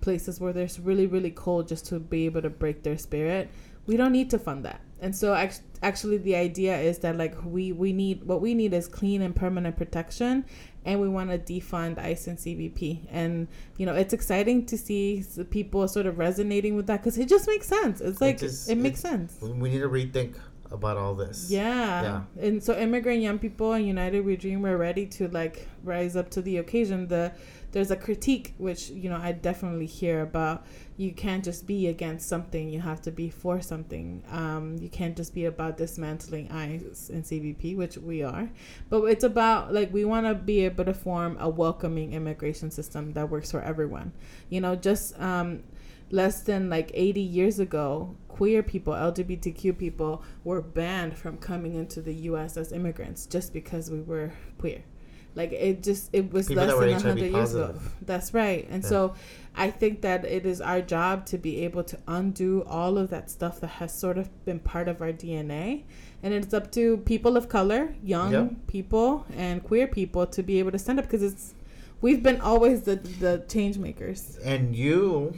places 0.00 0.40
where 0.40 0.52
there's 0.52 0.80
really, 0.80 1.06
really 1.06 1.30
cold 1.30 1.68
just 1.68 1.86
to 1.86 1.98
be 2.00 2.24
able 2.26 2.42
to 2.42 2.50
break 2.50 2.82
their 2.82 2.96
spirit. 2.96 3.48
We 3.86 3.96
don't 3.96 4.12
need 4.12 4.30
to 4.30 4.38
fund 4.38 4.64
that. 4.64 4.80
And 5.02 5.16
so 5.16 5.34
act- 5.34 5.62
actually 5.82 6.18
the 6.18 6.36
idea 6.36 6.78
is 6.78 6.98
that 6.98 7.16
like 7.16 7.34
we 7.44 7.72
we 7.72 7.92
need 7.92 8.22
what 8.24 8.40
we 8.42 8.52
need 8.54 8.74
is 8.74 8.86
clean 8.86 9.22
and 9.22 9.34
permanent 9.34 9.76
protection 9.76 10.44
and 10.84 11.00
we 11.00 11.08
want 11.08 11.30
to 11.30 11.38
defund 11.38 11.98
ICE 11.98 12.26
and 12.28 12.38
CBP. 12.38 13.08
And 13.10 13.48
you 13.78 13.86
know, 13.86 13.94
it's 13.94 14.12
exciting 14.12 14.66
to 14.66 14.76
see 14.76 15.24
people 15.50 15.88
sort 15.88 16.04
of 16.06 16.18
resonating 16.18 16.76
with 16.76 16.86
that 16.88 17.02
cuz 17.02 17.16
it 17.16 17.28
just 17.30 17.46
makes 17.46 17.66
sense. 17.66 18.00
It's 18.02 18.20
like 18.20 18.36
it, 18.36 18.40
just- 18.40 18.68
makes 18.76 19.00
it's- 19.00 19.00
sense. 19.00 19.38
We 19.40 19.70
need 19.70 19.80
to 19.80 19.88
rethink 19.88 20.34
about 20.70 20.96
all 20.96 21.14
this. 21.14 21.50
Yeah. 21.50 22.02
Yeah. 22.02 22.22
And 22.46 22.62
so 22.62 22.76
immigrant 22.76 23.22
young 23.22 23.38
people 23.38 23.72
and 23.72 23.86
United 23.86 24.24
We 24.24 24.36
Dream 24.36 24.64
are 24.66 24.76
ready 24.76 25.06
to 25.06 25.28
like 25.28 25.68
rise 25.82 26.16
up 26.16 26.30
to 26.30 26.42
the 26.42 26.58
occasion. 26.58 27.08
The 27.08 27.32
there's 27.72 27.90
a 27.90 27.96
critique 27.96 28.54
which, 28.58 28.90
you 28.90 29.08
know, 29.08 29.16
I 29.16 29.32
definitely 29.32 29.86
hear 29.86 30.22
about 30.22 30.66
you 30.96 31.12
can't 31.12 31.44
just 31.44 31.66
be 31.66 31.86
against 31.86 32.28
something, 32.28 32.68
you 32.68 32.80
have 32.80 33.00
to 33.02 33.10
be 33.10 33.30
for 33.30 33.60
something. 33.60 34.22
Um, 34.30 34.76
you 34.78 34.88
can't 34.88 35.16
just 35.16 35.34
be 35.34 35.44
about 35.44 35.76
dismantling 35.76 36.50
ICE 36.50 37.10
and 37.10 37.24
CBP, 37.24 37.76
which 37.76 37.96
we 37.96 38.22
are. 38.22 38.50
But 38.88 39.04
it's 39.04 39.24
about 39.24 39.72
like 39.72 39.92
we 39.92 40.04
want 40.04 40.26
to 40.26 40.34
be 40.34 40.64
able 40.64 40.84
to 40.84 40.94
form 40.94 41.36
a 41.40 41.48
welcoming 41.48 42.12
immigration 42.12 42.70
system 42.70 43.12
that 43.12 43.30
works 43.30 43.50
for 43.50 43.62
everyone. 43.62 44.12
You 44.48 44.60
know, 44.60 44.76
just 44.76 45.18
um 45.20 45.62
less 46.10 46.42
than 46.42 46.68
like 46.68 46.90
80 46.94 47.20
years 47.20 47.58
ago, 47.58 48.16
queer 48.28 48.62
people, 48.62 48.92
LGBTQ 48.94 49.76
people 49.78 50.22
were 50.44 50.60
banned 50.60 51.16
from 51.16 51.36
coming 51.38 51.74
into 51.74 52.00
the 52.00 52.14
US 52.30 52.56
as 52.56 52.72
immigrants 52.72 53.26
just 53.26 53.52
because 53.52 53.90
we 53.90 54.00
were 54.00 54.32
queer. 54.58 54.82
Like 55.36 55.52
it 55.52 55.84
just 55.84 56.10
it 56.12 56.32
was 56.32 56.48
People 56.48 56.64
less 56.64 56.74
than 56.76 56.88
HIV 56.90 57.04
100 57.04 57.32
years 57.32 57.54
ago. 57.54 57.74
That's 58.02 58.34
right. 58.34 58.66
And 58.68 58.82
Yeah. 58.82 58.88
so 58.88 59.14
I 59.54 59.70
think 59.70 60.00
that 60.02 60.24
it 60.24 60.44
is 60.44 60.60
our 60.60 60.80
job 60.80 61.24
to 61.26 61.38
be 61.38 61.64
able 61.64 61.84
to 61.84 61.98
undo 62.08 62.64
all 62.66 62.98
of 62.98 63.10
that 63.10 63.30
stuff 63.30 63.60
that 63.60 63.68
has 63.78 63.96
sort 63.96 64.18
of 64.18 64.28
been 64.44 64.58
part 64.58 64.88
of 64.88 65.00
our 65.00 65.12
DNA. 65.12 65.84
And 66.22 66.34
it's 66.34 66.52
up 66.52 66.72
to 66.72 66.96
people 66.98 67.36
of 67.36 67.48
color, 67.48 67.94
young 68.02 68.32
Yeah. 68.32 68.48
people 68.66 69.24
and 69.36 69.62
queer 69.62 69.86
people 69.86 70.26
to 70.26 70.42
be 70.42 70.58
able 70.58 70.72
to 70.72 70.78
stand 70.80 70.98
up 70.98 71.04
because 71.04 71.22
it's 71.22 71.54
we've 72.00 72.22
been 72.24 72.40
always 72.40 72.82
the 72.82 72.96
the 72.96 73.44
change 73.48 73.78
makers. 73.78 74.36
and 74.42 74.74
you 74.74 75.34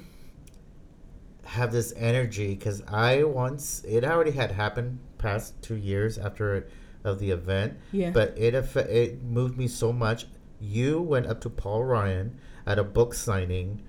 have 1.44 1.72
this 1.72 1.92
energy 1.96 2.54
because 2.54 2.82
I 2.88 3.24
once 3.24 3.82
it 3.86 4.04
already 4.04 4.30
had 4.32 4.52
happened 4.52 4.98
past 5.18 5.60
two 5.62 5.76
years 5.76 6.18
after 6.18 6.66
of 7.04 7.18
the 7.18 7.30
event, 7.32 7.74
Yeah. 7.90 8.10
but 8.10 8.34
it 8.38 8.54
it 8.76 9.22
moved 9.22 9.58
me 9.58 9.66
so 9.68 9.92
much. 9.92 10.26
You 10.60 11.00
went 11.00 11.26
up 11.26 11.40
to 11.42 11.50
Paul 11.50 11.84
Ryan 11.84 12.38
at 12.64 12.78
a 12.78 12.84
book 12.84 13.12
signing, 13.14 13.82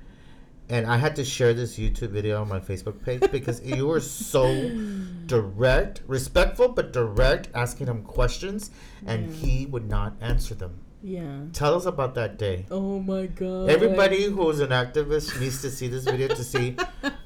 and 0.68 0.88
I 0.88 0.98
had 0.98 1.16
to 1.18 1.24
share 1.26 1.54
this 1.54 1.78
YouTube 1.78 2.10
video 2.10 2.42
on 2.42 2.50
my 2.50 2.60
Facebook 2.60 3.04
page 3.06 3.22
because 3.32 3.62
you 3.66 3.86
were 3.88 4.00
so 4.00 4.46
direct, 5.28 6.02
respectful 6.08 6.70
but 6.70 6.92
direct, 6.92 7.50
asking 7.54 7.88
him 7.88 8.02
questions, 8.04 8.72
and 9.06 9.28
Yeah. 9.30 9.36
he 9.36 9.66
would 9.68 9.88
not 9.88 10.16
answer 10.22 10.56
them. 10.56 10.80
yeah. 11.04 11.42
Tell 11.52 11.76
us 11.76 11.86
about 11.86 12.16
that 12.16 12.38
day. 12.40 12.66
Oh 12.72 13.00
my 13.00 13.26
god. 13.28 13.70
Everybody 13.70 14.24
who's 14.26 14.60
an 14.62 14.70
activist 14.70 15.40
needs 15.40 15.62
to 15.62 15.70
see 15.70 15.88
this 15.90 16.06
video 16.06 16.30
to 16.30 16.44
see 16.44 16.78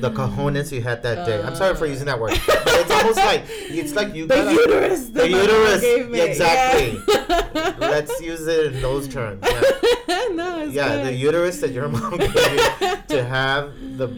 the 0.00 0.10
cojones 0.10 0.70
you 0.72 0.82
had 0.82 1.02
that 1.02 1.26
day. 1.26 1.40
I'm 1.42 1.54
sorry 1.54 1.74
for 1.76 1.86
using 1.86 2.06
that 2.06 2.18
word, 2.20 2.30
but 2.46 2.62
it's 2.66 2.90
almost 2.90 3.16
like 3.18 3.44
it's 3.48 3.94
like 3.94 4.14
you 4.14 4.26
the 4.26 4.34
gotta- 4.34 4.52
uterus. 4.52 5.08
The 5.08 5.28
uterus. 5.28 5.80
Gave. 5.80 6.14
Yeah, 6.14 6.22
exactly. 6.24 7.00
Yeah. 7.08 7.74
Let's 7.78 8.20
use 8.20 8.46
it 8.46 8.74
in 8.74 8.82
those 8.82 9.08
terms. 9.08 9.42
Yeah, 9.44 10.28
no, 10.32 10.60
it's 10.64 10.72
yeah 10.74 10.96
good. 10.96 11.06
the 11.06 11.12
uterus 11.14 11.60
that 11.60 11.70
your 11.72 11.88
mom 11.88 12.16
gave 12.18 12.34
you 12.34 12.96
to 13.08 13.24
have 13.24 13.72
the 13.98 14.08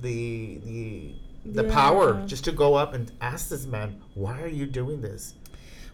the 0.00 0.58
the 0.64 1.14
the 1.44 1.64
power 1.64 2.22
just 2.26 2.44
to 2.44 2.52
go 2.52 2.74
up 2.74 2.92
and 2.94 3.10
ask 3.20 3.48
this 3.48 3.66
man, 3.66 4.00
why 4.14 4.40
are 4.42 4.48
you 4.48 4.66
doing 4.66 5.00
this? 5.00 5.34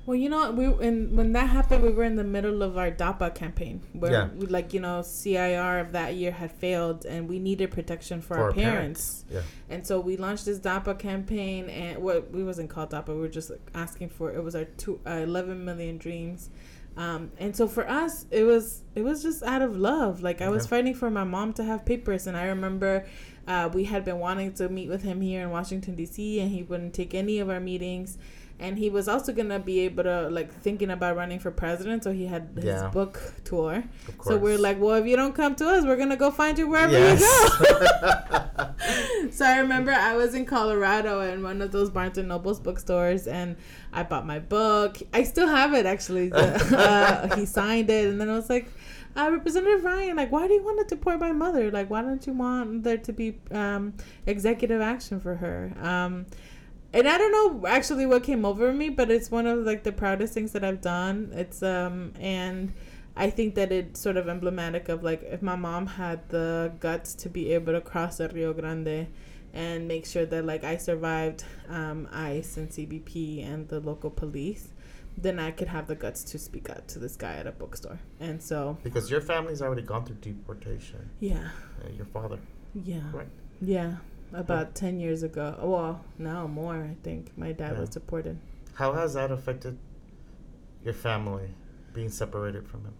Well, 0.04 0.16
you 0.16 0.28
know, 0.28 0.50
we 0.50 0.64
and 0.86 1.16
when 1.16 1.32
that 1.34 1.48
happened, 1.50 1.84
we 1.84 1.90
were 1.92 2.02
in 2.02 2.16
the 2.16 2.24
middle 2.24 2.62
of 2.64 2.76
our 2.76 2.90
DAPA 2.90 3.34
campaign, 3.36 3.82
where 3.92 4.10
Yeah. 4.12 4.28
we, 4.36 4.46
like 4.46 4.74
you 4.74 4.80
know, 4.80 5.02
CIR 5.02 5.78
of 5.78 5.92
that 5.92 6.16
year 6.16 6.32
had 6.32 6.50
failed, 6.50 7.06
and 7.06 7.28
we 7.28 7.38
needed 7.38 7.70
protection 7.70 8.20
for, 8.20 8.34
For 8.34 8.40
our 8.40 8.46
our 8.48 8.52
parents. 8.52 9.24
Yeah. 9.32 9.42
And 9.70 9.86
so 9.86 10.00
we 10.00 10.16
launched 10.16 10.44
this 10.44 10.58
DAPA 10.58 10.98
campaign, 10.98 11.70
and 11.70 12.02
what 12.02 12.32
we 12.32 12.42
wasn't 12.42 12.68
called 12.68 12.90
DAPA, 12.90 13.14
we 13.14 13.20
were 13.20 13.28
just 13.28 13.50
like, 13.50 13.60
asking 13.74 14.08
for 14.08 14.32
it 14.32 14.42
was 14.42 14.56
our 14.56 14.64
two, 14.64 14.98
uh, 15.06 15.10
11 15.22 15.64
million 15.64 15.98
dreams. 15.98 16.50
Um, 16.96 17.30
and 17.38 17.56
so 17.56 17.68
for 17.68 17.88
us, 17.88 18.26
it 18.32 18.42
was 18.42 18.82
it 18.96 19.02
was 19.02 19.22
just 19.22 19.42
out 19.44 19.62
of 19.62 19.76
love. 19.76 20.20
Like 20.22 20.42
I 20.42 20.48
was 20.50 20.64
Yeah. 20.64 20.70
fighting 20.70 20.94
for 20.94 21.10
my 21.10 21.24
mom 21.24 21.52
to 21.54 21.64
have 21.64 21.84
papers, 21.86 22.26
and 22.26 22.36
I 22.36 22.46
remember 22.46 23.06
uh, 23.46 23.70
we 23.72 23.84
had 23.84 24.04
been 24.04 24.18
wanting 24.18 24.52
to 24.54 24.68
meet 24.68 24.88
with 24.88 25.02
him 25.02 25.20
here 25.20 25.42
in 25.42 25.50
Washington 25.50 25.94
D.C., 25.94 26.38
and 26.40 26.50
he 26.50 26.62
wouldn't 26.64 26.92
take 26.92 27.14
any 27.14 27.38
of 27.38 27.48
our 27.48 27.60
meetings. 27.60 28.18
And 28.62 28.78
he 28.78 28.90
was 28.90 29.08
also 29.08 29.32
gonna 29.32 29.58
be 29.58 29.80
able 29.80 30.04
to 30.04 30.28
like 30.30 30.52
thinking 30.62 30.90
about 30.90 31.16
running 31.16 31.40
for 31.40 31.50
president, 31.50 32.04
so 32.04 32.12
he 32.12 32.26
had 32.26 32.50
his 32.54 32.64
Yeah. 32.64 32.88
book 32.88 33.20
tour. 33.44 33.82
So 34.22 34.36
we're 34.38 34.56
like, 34.56 34.80
well, 34.80 34.94
if 34.94 35.06
you 35.06 35.16
don't 35.16 35.34
come 35.34 35.56
to 35.56 35.68
us, 35.68 35.84
we're 35.84 35.96
gonna 35.96 36.16
go 36.16 36.30
find 36.30 36.56
you 36.56 36.68
wherever 36.68 36.92
yes. 36.92 37.20
you 37.20 37.66
go. 37.66 39.28
so 39.32 39.44
I 39.44 39.58
remember 39.58 39.90
I 39.92 40.14
was 40.16 40.34
in 40.34 40.44
Colorado 40.46 41.20
in 41.22 41.42
one 41.42 41.60
of 41.60 41.72
those 41.72 41.90
Barnes 41.90 42.18
and 42.18 42.28
Nobles 42.28 42.60
bookstores, 42.60 43.26
and 43.26 43.56
I 43.92 44.04
bought 44.04 44.26
my 44.26 44.38
book. 44.38 44.98
I 45.12 45.24
still 45.24 45.48
have 45.48 45.74
it 45.74 45.84
actually. 45.84 46.30
Uh, 46.32 47.36
he 47.36 47.44
signed 47.46 47.90
it, 47.90 48.06
and 48.10 48.20
then 48.20 48.30
I 48.30 48.34
was 48.34 48.48
like. 48.48 48.68
Uh, 49.14 49.28
Representative 49.30 49.84
Ryan, 49.84 50.16
like, 50.16 50.32
why 50.32 50.48
do 50.48 50.54
you 50.54 50.62
want 50.62 50.88
to 50.88 50.94
deport 50.94 51.20
my 51.20 51.32
mother? 51.32 51.70
Like, 51.70 51.90
why 51.90 52.00
don't 52.00 52.26
you 52.26 52.32
want 52.32 52.82
there 52.82 52.96
to 52.96 53.12
be 53.12 53.36
um, 53.50 53.92
executive 54.26 54.80
action 54.80 55.20
for 55.20 55.34
her? 55.34 55.70
Um, 55.82 56.24
and 56.92 57.08
I 57.08 57.18
don't 57.18 57.32
know 57.32 57.66
actually 57.68 58.06
what 58.06 58.22
came 58.22 58.44
over 58.44 58.72
me, 58.72 58.88
but 58.90 59.10
it's 59.10 59.30
one 59.30 59.46
of 59.46 59.60
like 59.60 59.82
the 59.84 59.92
proudest 59.92 60.34
things 60.34 60.52
that 60.52 60.64
I've 60.64 60.80
done. 60.80 61.32
It's 61.34 61.62
um 61.62 62.12
and 62.20 62.72
I 63.16 63.28
think 63.30 63.54
that 63.56 63.70
it's 63.72 64.00
sort 64.00 64.16
of 64.16 64.28
emblematic 64.28 64.88
of 64.88 65.02
like 65.02 65.22
if 65.22 65.42
my 65.42 65.56
mom 65.56 65.86
had 65.86 66.28
the 66.30 66.72
guts 66.80 67.14
to 67.16 67.28
be 67.28 67.52
able 67.52 67.72
to 67.74 67.80
cross 67.80 68.16
the 68.18 68.28
Rio 68.28 68.52
Grande 68.54 69.08
and 69.52 69.86
make 69.86 70.06
sure 70.06 70.24
that 70.24 70.46
like 70.46 70.64
I 70.64 70.78
survived 70.78 71.44
um, 71.68 72.08
ICE 72.10 72.56
and 72.56 72.70
CBP 72.70 73.46
and 73.46 73.68
the 73.68 73.80
local 73.80 74.08
police, 74.08 74.68
then 75.18 75.38
I 75.38 75.50
could 75.50 75.68
have 75.68 75.88
the 75.88 75.94
guts 75.94 76.24
to 76.24 76.38
speak 76.38 76.70
out 76.70 76.88
to 76.88 76.98
this 76.98 77.16
guy 77.16 77.34
at 77.34 77.46
a 77.46 77.52
bookstore. 77.52 77.98
And 78.18 78.42
so 78.42 78.78
because 78.82 79.10
your 79.10 79.20
family's 79.20 79.60
already 79.60 79.82
gone 79.82 80.06
through 80.06 80.16
deportation. 80.22 81.10
yeah, 81.20 81.50
Uh, 81.84 81.90
your 81.94 82.06
father. 82.06 82.38
yeah, 82.74 83.00
Right. 83.12 83.28
yeah. 83.60 83.96
About 84.34 84.74
ten 84.74 84.98
years 85.00 85.22
ago, 85.22 85.56
well, 85.62 86.04
now 86.18 86.46
more. 86.46 86.76
I 86.76 86.96
think 87.02 87.36
my 87.36 87.52
dad 87.52 87.72
Yeah. 87.74 87.80
was 87.80 87.90
deported. 87.90 88.38
How 88.74 88.92
has 88.92 89.14
that 89.14 89.30
affected 89.30 89.76
your 90.84 90.94
family 90.94 91.48
being 91.92 92.08
separated 92.10 92.66
from 92.66 92.80
him? 92.84 92.94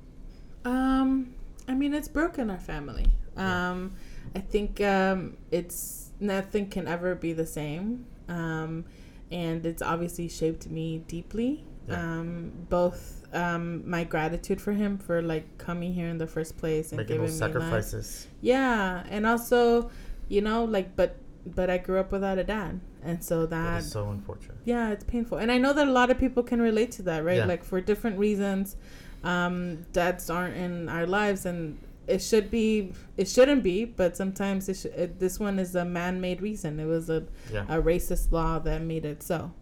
Um, 0.64 1.34
I 1.68 1.74
mean, 1.74 1.94
it's 1.94 2.08
broken 2.08 2.50
our 2.50 2.58
family. 2.58 3.06
Yeah. 3.36 3.70
Um, 3.70 3.92
I 4.36 4.40
think 4.40 4.80
um, 4.82 5.36
it's 5.50 6.10
nothing 6.20 6.68
can 6.68 6.86
ever 6.86 7.14
be 7.14 7.32
the 7.32 7.46
same. 7.46 8.04
Um, 8.28 8.84
and 9.30 9.64
it's 9.64 9.80
obviously 9.82 10.28
shaped 10.28 10.68
me 10.68 10.98
deeply. 11.08 11.64
Yeah. 11.88 12.00
Um, 12.00 12.52
both 12.68 13.26
um, 13.34 13.88
my 13.88 14.04
gratitude 14.04 14.60
for 14.60 14.72
him 14.72 14.98
for 14.98 15.22
like 15.22 15.58
coming 15.58 15.94
here 15.94 16.08
in 16.08 16.18
the 16.18 16.26
first 16.26 16.56
place 16.58 16.92
and 16.92 16.98
Making 16.98 17.14
giving 17.16 17.26
those 17.28 17.40
me 17.40 17.46
life. 17.46 17.52
sacrifices. 17.54 18.26
Yeah, 18.42 19.02
and 19.08 19.26
also, 19.26 19.90
you 20.28 20.42
know, 20.42 20.64
like, 20.64 20.94
but 20.94 21.16
but 21.44 21.68
I 21.70 21.78
grew 21.78 21.98
up 21.98 22.12
without 22.12 22.38
a 22.38 22.44
dad, 22.44 22.80
and 23.02 23.22
so 23.22 23.40
That 23.46 23.50
that 23.50 23.78
is 23.80 23.90
so 23.90 24.08
unfortunate. 24.10 24.58
yeah 24.64 24.90
it's 24.90 25.04
painful 25.04 25.38
and 25.38 25.50
i 25.50 25.58
know 25.58 25.72
that 25.72 25.88
a 25.88 25.90
lot 25.92 26.08
of 26.10 26.18
people 26.18 26.42
can 26.44 26.60
relate 26.62 26.92
to 26.92 27.02
that 27.02 27.24
right 27.24 27.38
Yeah. 27.38 27.46
like 27.46 27.64
for 27.64 27.80
different 27.80 28.16
reasons 28.18 28.76
um 29.24 29.82
dads 29.92 30.30
aren't 30.30 30.56
in 30.56 30.88
our 30.88 31.06
lives 31.06 31.46
and 31.46 31.78
it 32.06 32.20
should 32.20 32.50
be 32.50 32.92
it 33.16 33.28
shouldn't 33.28 33.62
be 33.62 33.84
but 33.84 34.16
sometimes 34.16 34.68
it, 34.68 34.76
sh- 34.76 34.86
it 34.96 35.18
this 35.20 35.38
one 35.40 35.58
is 35.58 35.74
a 35.76 35.84
man-made 35.84 36.40
reason 36.42 36.78
it 36.80 36.86
was 36.86 37.08
a, 37.10 37.24
Yeah. 37.52 37.64
a 37.68 37.80
racist 37.82 38.30
law 38.32 38.58
that 38.60 38.82
made 38.82 39.04
it 39.04 39.22
so 39.22 39.52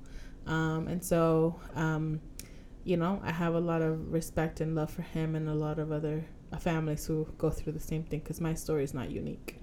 um 0.47 0.89
and 0.89 1.03
so 1.05 1.57
um 1.75 2.21
you 2.85 2.97
know 2.97 3.21
i 3.23 3.31
have 3.31 3.55
a 3.55 3.61
lot 3.61 3.83
of 3.83 4.11
respect 4.13 4.61
and 4.63 4.75
love 4.75 4.91
for 4.91 5.03
him 5.03 5.35
and 5.35 5.49
a 5.49 5.55
lot 5.55 5.79
of 5.79 5.93
other 5.93 6.25
uh, 6.53 6.57
families 6.57 7.07
who 7.07 7.27
go 7.39 7.51
through 7.51 7.73
the 7.75 7.81
same 7.81 8.03
thing 8.05 8.21
because 8.21 8.41
my 8.41 8.55
story 8.55 8.85
is 8.85 8.95
not 8.95 9.11
unique 9.11 9.60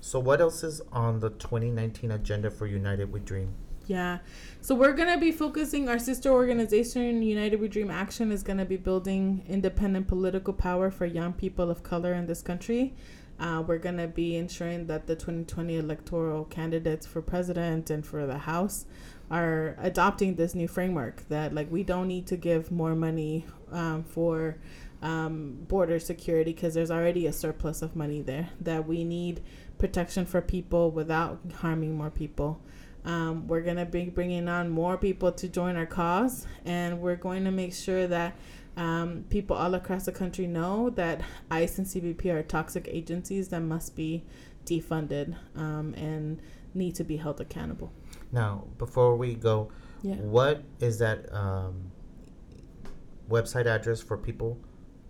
So 0.00 0.18
what 0.18 0.40
else 0.40 0.64
is 0.64 0.80
on 0.92 1.20
the 1.20 1.30
2019 1.30 2.10
agenda 2.10 2.50
for 2.50 2.66
United 2.66 3.12
We 3.12 3.20
Dream? 3.20 3.54
Yeah. 3.86 4.18
So 4.60 4.74
we're 4.74 4.92
going 4.92 5.12
to 5.12 5.18
be 5.18 5.32
focusing 5.32 5.88
our 5.88 5.98
sister 5.98 6.30
organization 6.30 7.22
United 7.22 7.60
We 7.60 7.68
Dream 7.68 7.90
Action 7.90 8.32
is 8.32 8.42
going 8.42 8.58
to 8.58 8.64
be 8.64 8.76
building 8.76 9.44
independent 9.48 10.08
political 10.08 10.54
power 10.54 10.90
for 10.90 11.06
young 11.06 11.32
people 11.32 11.70
of 11.70 11.82
color 11.82 12.14
in 12.14 12.26
this 12.26 12.40
country. 12.40 12.94
Uh, 13.38 13.62
we're 13.66 13.78
going 13.78 13.96
to 13.96 14.06
be 14.06 14.36
ensuring 14.36 14.86
that 14.86 15.06
the 15.06 15.16
2020 15.16 15.76
electoral 15.76 16.44
candidates 16.44 17.06
for 17.06 17.20
president 17.20 17.90
and 17.90 18.06
for 18.06 18.26
the 18.26 18.38
House 18.38 18.84
are 19.30 19.76
adopting 19.78 20.34
this 20.34 20.54
new 20.54 20.68
framework 20.68 21.26
that 21.28 21.54
like 21.54 21.70
we 21.70 21.82
don't 21.82 22.08
need 22.08 22.26
to 22.26 22.36
give 22.36 22.70
more 22.70 22.94
money 22.94 23.46
um, 23.72 24.02
for 24.04 24.58
um, 25.02 25.56
border 25.68 25.98
security 25.98 26.52
because 26.52 26.74
there's 26.74 26.90
already 26.90 27.26
a 27.26 27.32
surplus 27.32 27.82
of 27.82 27.96
money 27.96 28.20
there 28.20 28.50
that 28.60 28.86
we 28.86 29.04
need 29.04 29.42
protection 29.78 30.26
for 30.26 30.40
people 30.40 30.90
without 30.90 31.40
harming 31.60 31.96
more 31.96 32.10
people 32.10 32.60
um, 33.04 33.46
we're 33.48 33.62
going 33.62 33.76
to 33.76 33.86
be 33.86 34.10
bringing 34.10 34.48
on 34.48 34.68
more 34.68 34.98
people 34.98 35.32
to 35.32 35.48
join 35.48 35.76
our 35.76 35.86
cause, 35.86 36.46
and 36.64 37.00
we're 37.00 37.16
going 37.16 37.44
to 37.44 37.50
make 37.50 37.72
sure 37.72 38.06
that 38.06 38.36
um, 38.76 39.24
people 39.30 39.56
all 39.56 39.74
across 39.74 40.04
the 40.04 40.12
country 40.12 40.46
know 40.46 40.90
that 40.90 41.22
ICE 41.50 41.78
and 41.78 41.86
CBP 41.86 42.26
are 42.26 42.42
toxic 42.42 42.86
agencies 42.90 43.48
that 43.48 43.60
must 43.60 43.96
be 43.96 44.24
defunded 44.66 45.34
um, 45.56 45.94
and 45.94 46.40
need 46.74 46.94
to 46.96 47.04
be 47.04 47.16
held 47.16 47.40
accountable. 47.40 47.90
Now, 48.32 48.64
before 48.78 49.16
we 49.16 49.34
go, 49.34 49.70
Yeah. 50.02 50.16
what 50.16 50.62
is 50.78 50.98
that 50.98 51.32
um, 51.34 51.90
website 53.28 53.66
address 53.66 54.02
for 54.02 54.16
people 54.18 54.58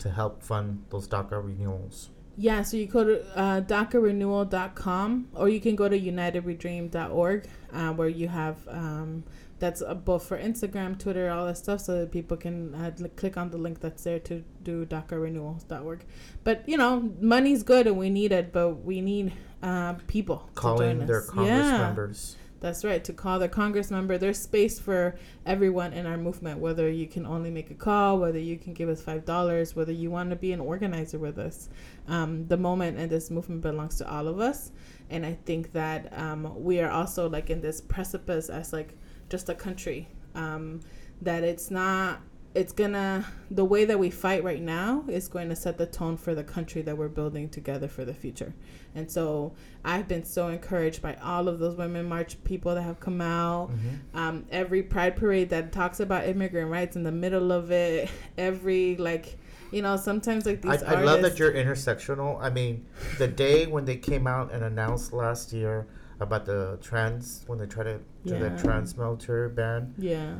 to 0.01 0.11
help 0.11 0.43
fund 0.43 0.85
those 0.91 1.09
DACA 1.09 1.43
renewals? 1.45 2.11
Yeah, 2.37 2.63
so 2.63 2.77
you 2.77 2.87
go 2.87 3.05
to 3.05 3.37
uh, 3.37 3.61
DACArenewal.com 3.61 5.29
or 5.35 5.49
you 5.49 5.61
can 5.61 5.77
go 5.77 5.89
to 5.89 6.01
UnitedWeDream.org 6.01 7.47
uh, 7.73 7.93
where 7.93 8.09
you 8.09 8.29
have 8.29 8.67
um, 8.69 9.25
that's 9.59 9.83
uh, 9.83 9.95
both 9.95 10.25
for 10.25 10.39
Instagram, 10.39 10.99
Twitter, 10.99 11.31
all 11.31 11.47
that 11.47 11.59
stuff, 11.59 11.83
so 11.83 12.01
that 12.01 12.11
people 12.11 12.37
can 12.37 12.75
uh, 12.75 12.93
li- 12.99 13.11
click 13.11 13.37
on 13.37 13.51
the 13.51 13.59
link 13.59 13.81
that's 13.81 14.03
there 14.05 14.19
to 14.21 14.43
do 14.63 14.87
DACArenewals.org. 14.87 16.05
But 16.43 16.67
you 16.67 16.79
know, 16.79 17.13
money's 17.21 17.63
good 17.63 17.87
and 17.87 17.99
we 17.99 18.09
need 18.09 18.33
it, 18.33 18.53
but 18.53 18.85
we 18.85 19.03
need 19.03 19.33
uh, 19.63 19.95
people 20.07 20.49
to 20.55 20.61
Calling 20.61 21.07
their. 21.07 21.21
Congress 21.23 21.49
yeah. 21.49 21.79
members. 21.79 22.37
That's 22.61 22.85
right. 22.85 23.03
To 23.05 23.15
call 23.15 23.39
the 23.39 23.49
Congress 23.49 23.91
member, 23.91 24.19
there's 24.19 24.39
space 24.39 24.79
for 24.79 25.17
everyone 25.47 25.95
in 25.95 26.05
our 26.07 26.19
movement. 26.19 26.61
Whether 26.61 26.91
you 26.91 27.07
can 27.07 27.25
only 27.25 27.51
make 27.51 27.71
a 27.71 27.75
call, 27.75 28.19
whether 28.19 28.39
you 28.39 28.59
can 28.59 28.75
give 28.75 28.91
us 28.91 29.01
five 29.01 29.25
dollars, 29.25 29.75
whether 29.75 29.93
you 29.93 30.11
want 30.11 30.29
to 30.31 30.37
be 30.37 30.53
an 30.53 30.61
organizer 30.61 31.19
with 31.19 31.39
us. 31.39 31.71
Um, 32.07 32.47
the 32.49 32.59
moment 32.59 32.99
and 32.99 33.11
this 33.11 33.31
movement 33.31 33.63
belongs 33.63 33.97
to 33.99 34.11
all 34.11 34.29
of 34.29 34.41
us, 34.41 34.73
and 35.09 35.25
I 35.25 35.39
think 35.47 35.73
that 35.73 36.13
um, 36.17 36.63
we 36.63 36.81
are 36.81 36.91
also 36.91 37.29
like 37.31 37.49
in 37.49 37.63
this 37.63 37.81
precipice 37.81 38.51
as 38.51 38.75
like 38.75 38.95
just 39.31 39.49
a 39.49 39.55
country. 39.55 40.09
Um, 40.35 40.81
that 41.23 41.43
it's 41.45 41.71
not. 41.71 42.21
It's 42.53 42.73
gonna 42.73 43.25
the 43.49 43.65
way 43.65 43.85
that 43.85 43.99
we 43.99 44.11
fight 44.11 44.43
right 44.43 44.61
now 44.61 45.05
is 45.09 45.29
going 45.29 45.49
to 45.51 45.57
set 45.57 45.79
the 45.79 45.87
tone 45.87 46.17
for 46.17 46.35
the 46.35 46.43
country 46.43 46.83
that 46.83 46.99
we're 46.99 47.09
building 47.09 47.49
together 47.49 47.87
for 47.87 48.05
the 48.05 48.13
future. 48.15 48.53
And 48.95 49.09
so 49.09 49.53
I've 49.85 50.09
been 50.09 50.25
so 50.25 50.49
encouraged 50.49 51.01
by 51.01 51.15
all 51.23 51.47
of 51.47 51.61
those 51.61 51.77
women 51.77 52.07
march 52.09 52.43
people 52.43 52.75
that 52.75 52.83
have 52.83 52.99
come 52.99 53.21
out. 53.21 53.71
Mhm. 53.71 54.19
Um, 54.19 54.45
every 54.51 54.83
pride 54.83 55.15
parade 55.15 55.51
that 55.51 55.71
talks 55.71 56.01
about 56.01 56.27
immigrant 56.27 56.71
rights 56.71 56.97
in 56.97 57.05
the 57.05 57.13
middle 57.13 57.53
of 57.53 57.71
it. 57.71 58.09
Every 58.37 58.97
like, 58.97 59.39
you 59.71 59.81
know, 59.83 59.97
sometimes 59.97 60.45
like 60.45 60.61
these. 60.61 60.83
I, 60.83 60.97
I 60.97 61.03
love 61.05 61.23
that 61.23 61.39
you're 61.39 61.53
intersectional. 61.53 62.37
I 62.41 62.51
mean, 62.51 62.85
the 63.19 63.29
day 63.29 63.67
when 63.69 63.85
they 63.85 63.97
came 63.97 64.27
out 64.27 64.53
and 64.53 64.65
announced 64.65 65.13
last 65.13 65.53
year 65.53 65.87
about 66.19 66.47
the 66.47 66.79
trans, 66.83 67.45
when 67.47 67.59
they 67.61 67.67
tried 67.67 67.85
to 67.85 67.99
do 68.27 68.35
Yeah. 68.35 68.39
the 68.41 68.61
trans 68.61 68.97
military 68.97 69.49
ban, 69.49 69.95
Yeah, 69.99 70.35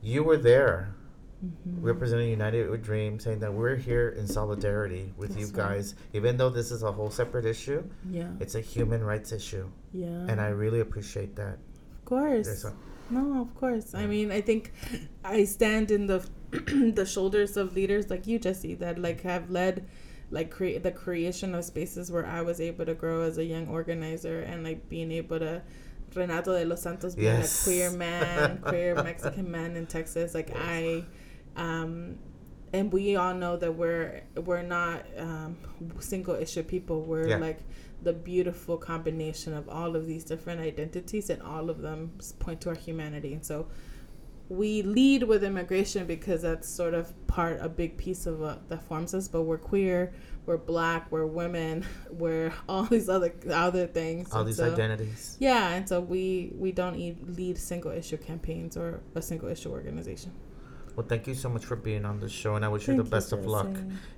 you 0.00 0.22
were 0.22 0.36
there 0.36 0.94
mm-hmm. 1.44 1.84
representing 1.84 2.30
United 2.30 2.70
with 2.70 2.82
Dream, 2.82 3.18
saying 3.18 3.40
that 3.40 3.52
we're 3.52 3.76
here 3.76 4.10
in 4.10 4.26
solidarity 4.26 5.12
with 5.16 5.34
That's 5.34 5.40
you 5.40 5.52
guys, 5.52 5.94
right. 5.94 6.16
even 6.16 6.36
though 6.36 6.50
this 6.50 6.70
is 6.70 6.82
a 6.82 6.92
whole 6.92 7.10
separate 7.10 7.44
issue. 7.44 7.82
Yeah, 8.10 8.28
it's 8.40 8.54
a 8.54 8.60
human 8.60 9.02
rights 9.02 9.32
issue. 9.32 9.68
Yeah, 9.92 10.06
and 10.06 10.40
I 10.40 10.48
really 10.48 10.80
appreciate 10.80 11.36
that. 11.36 11.58
Of 11.98 12.04
course. 12.04 12.66
no, 13.10 13.42
of 13.42 13.54
course. 13.54 13.92
Yeah. 13.94 14.00
I 14.00 14.06
mean, 14.06 14.30
I 14.30 14.40
think 14.40 14.72
I 15.24 15.44
stand 15.44 15.90
in 15.90 16.06
the 16.06 16.26
the 16.50 17.06
shoulders 17.06 17.56
of 17.56 17.74
leaders 17.74 18.10
like 18.10 18.26
you, 18.26 18.38
Jesse, 18.38 18.74
that 18.76 18.98
like 18.98 19.22
have 19.22 19.50
led 19.50 19.86
like 20.30 20.50
create 20.50 20.82
the 20.82 20.90
creation 20.90 21.54
of 21.54 21.64
spaces 21.64 22.10
where 22.10 22.26
I 22.26 22.40
was 22.40 22.60
able 22.60 22.86
to 22.86 22.94
grow 22.94 23.20
as 23.20 23.36
a 23.38 23.44
young 23.44 23.68
organizer 23.68 24.40
and 24.40 24.64
like 24.64 24.88
being 24.88 25.12
able 25.12 25.38
to 25.38 25.62
Renato 26.14 26.52
de 26.58 26.64
los 26.64 26.82
Santos 26.82 27.14
being 27.14 27.26
yes. 27.26 27.60
a 27.60 27.64
queer 27.64 27.90
man, 27.90 28.58
queer 28.58 28.94
Mexican 29.02 29.50
man 29.50 29.76
in 29.76 29.86
Texas. 29.86 30.34
Like 30.34 30.48
yes. 30.48 30.58
I, 30.58 31.04
um, 31.56 32.18
and 32.72 32.92
we 32.92 33.16
all 33.16 33.34
know 33.34 33.56
that 33.56 33.74
we're 33.74 34.22
we're 34.36 34.62
not 34.62 35.04
um, 35.18 35.56
single 36.00 36.34
issue 36.34 36.62
people. 36.62 37.02
We're 37.02 37.28
yeah. 37.28 37.36
like 37.36 37.60
the 38.02 38.12
beautiful 38.12 38.76
combination 38.76 39.54
of 39.54 39.68
all 39.68 39.94
of 39.94 40.06
these 40.06 40.24
different 40.24 40.60
identities, 40.60 41.30
and 41.30 41.42
all 41.42 41.70
of 41.70 41.82
them 41.82 42.12
point 42.38 42.60
to 42.62 42.70
our 42.70 42.74
humanity. 42.74 43.34
And 43.34 43.44
so 43.44 43.68
we 44.52 44.82
lead 44.82 45.22
with 45.22 45.42
immigration 45.42 46.06
because 46.06 46.42
that's 46.42 46.68
sort 46.68 46.92
of 46.92 47.14
part 47.26 47.58
a 47.62 47.68
big 47.68 47.96
piece 47.96 48.26
of 48.26 48.38
what 48.40 48.68
that 48.68 48.82
forms 48.82 49.14
us 49.14 49.26
but 49.26 49.42
we're 49.42 49.56
queer 49.56 50.12
we're 50.44 50.58
black 50.58 51.10
we're 51.10 51.24
women 51.24 51.84
we're 52.10 52.52
all 52.68 52.84
these 52.84 53.08
other 53.08 53.32
other 53.50 53.86
things 53.86 54.30
all 54.32 54.40
and 54.40 54.48
these 54.48 54.56
so, 54.58 54.70
identities 54.70 55.36
yeah 55.40 55.70
and 55.70 55.88
so 55.88 56.00
we 56.00 56.52
we 56.56 56.70
don't 56.70 56.96
lead 57.36 57.56
single 57.56 57.90
issue 57.90 58.18
campaigns 58.18 58.76
or 58.76 59.00
a 59.14 59.22
single 59.22 59.48
issue 59.48 59.70
organization 59.70 60.30
well, 60.96 61.06
thank 61.06 61.26
you 61.26 61.34
so 61.34 61.48
much 61.48 61.64
for 61.64 61.76
being 61.76 62.04
on 62.04 62.20
the 62.20 62.28
show, 62.28 62.56
and 62.56 62.64
I 62.64 62.68
wish 62.68 62.86
thank 62.86 62.96
you 62.96 63.02
the 63.02 63.10
best 63.10 63.32
you, 63.32 63.38
of 63.38 63.46
luck. 63.46 63.68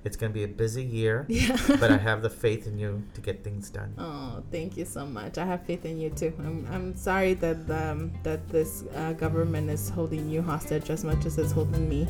It's 0.03 0.17
going 0.17 0.31
to 0.31 0.33
be 0.33 0.43
a 0.43 0.47
busy 0.47 0.83
year, 0.83 1.25
yeah. 1.29 1.57
but 1.79 1.91
I 1.91 1.97
have 1.97 2.21
the 2.21 2.29
faith 2.29 2.67
in 2.67 2.77
you 2.77 3.03
to 3.13 3.21
get 3.21 3.43
things 3.43 3.69
done. 3.69 3.93
Oh, 3.97 4.43
thank 4.51 4.77
you 4.77 4.85
so 4.85 5.05
much. 5.05 5.37
I 5.37 5.45
have 5.45 5.63
faith 5.65 5.85
in 5.85 5.99
you 5.99 6.09
too. 6.09 6.33
I'm, 6.39 6.67
I'm 6.71 6.95
sorry 6.95 7.33
that 7.35 7.69
um, 7.69 8.11
that 8.23 8.47
this 8.49 8.83
uh, 8.95 9.13
government 9.13 9.69
is 9.69 9.89
holding 9.89 10.29
you 10.29 10.41
hostage 10.41 10.89
as 10.89 11.03
much 11.03 11.25
as 11.25 11.37
it's 11.37 11.51
holding 11.51 11.87
me, 11.87 12.07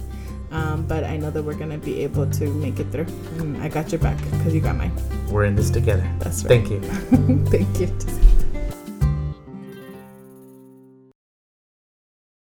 um, 0.52 0.86
but 0.86 1.04
I 1.04 1.18
know 1.18 1.32
that 1.32 1.44
we're 1.44 1.54
going 1.54 1.72
to 1.72 1.78
be 1.78 2.04
able 2.04 2.30
to 2.30 2.54
make 2.54 2.80
it 2.80 2.92
through. 2.92 3.08
And 3.38 3.62
I 3.62 3.70
got 3.70 3.92
your 3.92 4.00
back 4.00 4.18
because 4.32 4.54
you 4.54 4.62
got 4.62 4.76
mine. 4.76 4.94
We're 5.30 5.46
in 5.46 5.56
this 5.56 5.70
together. 5.70 6.10
That's 6.20 6.44
right. 6.44 6.66
Thank 6.66 6.70
you. 6.70 6.82
thank 7.50 7.80
you. 7.80 8.35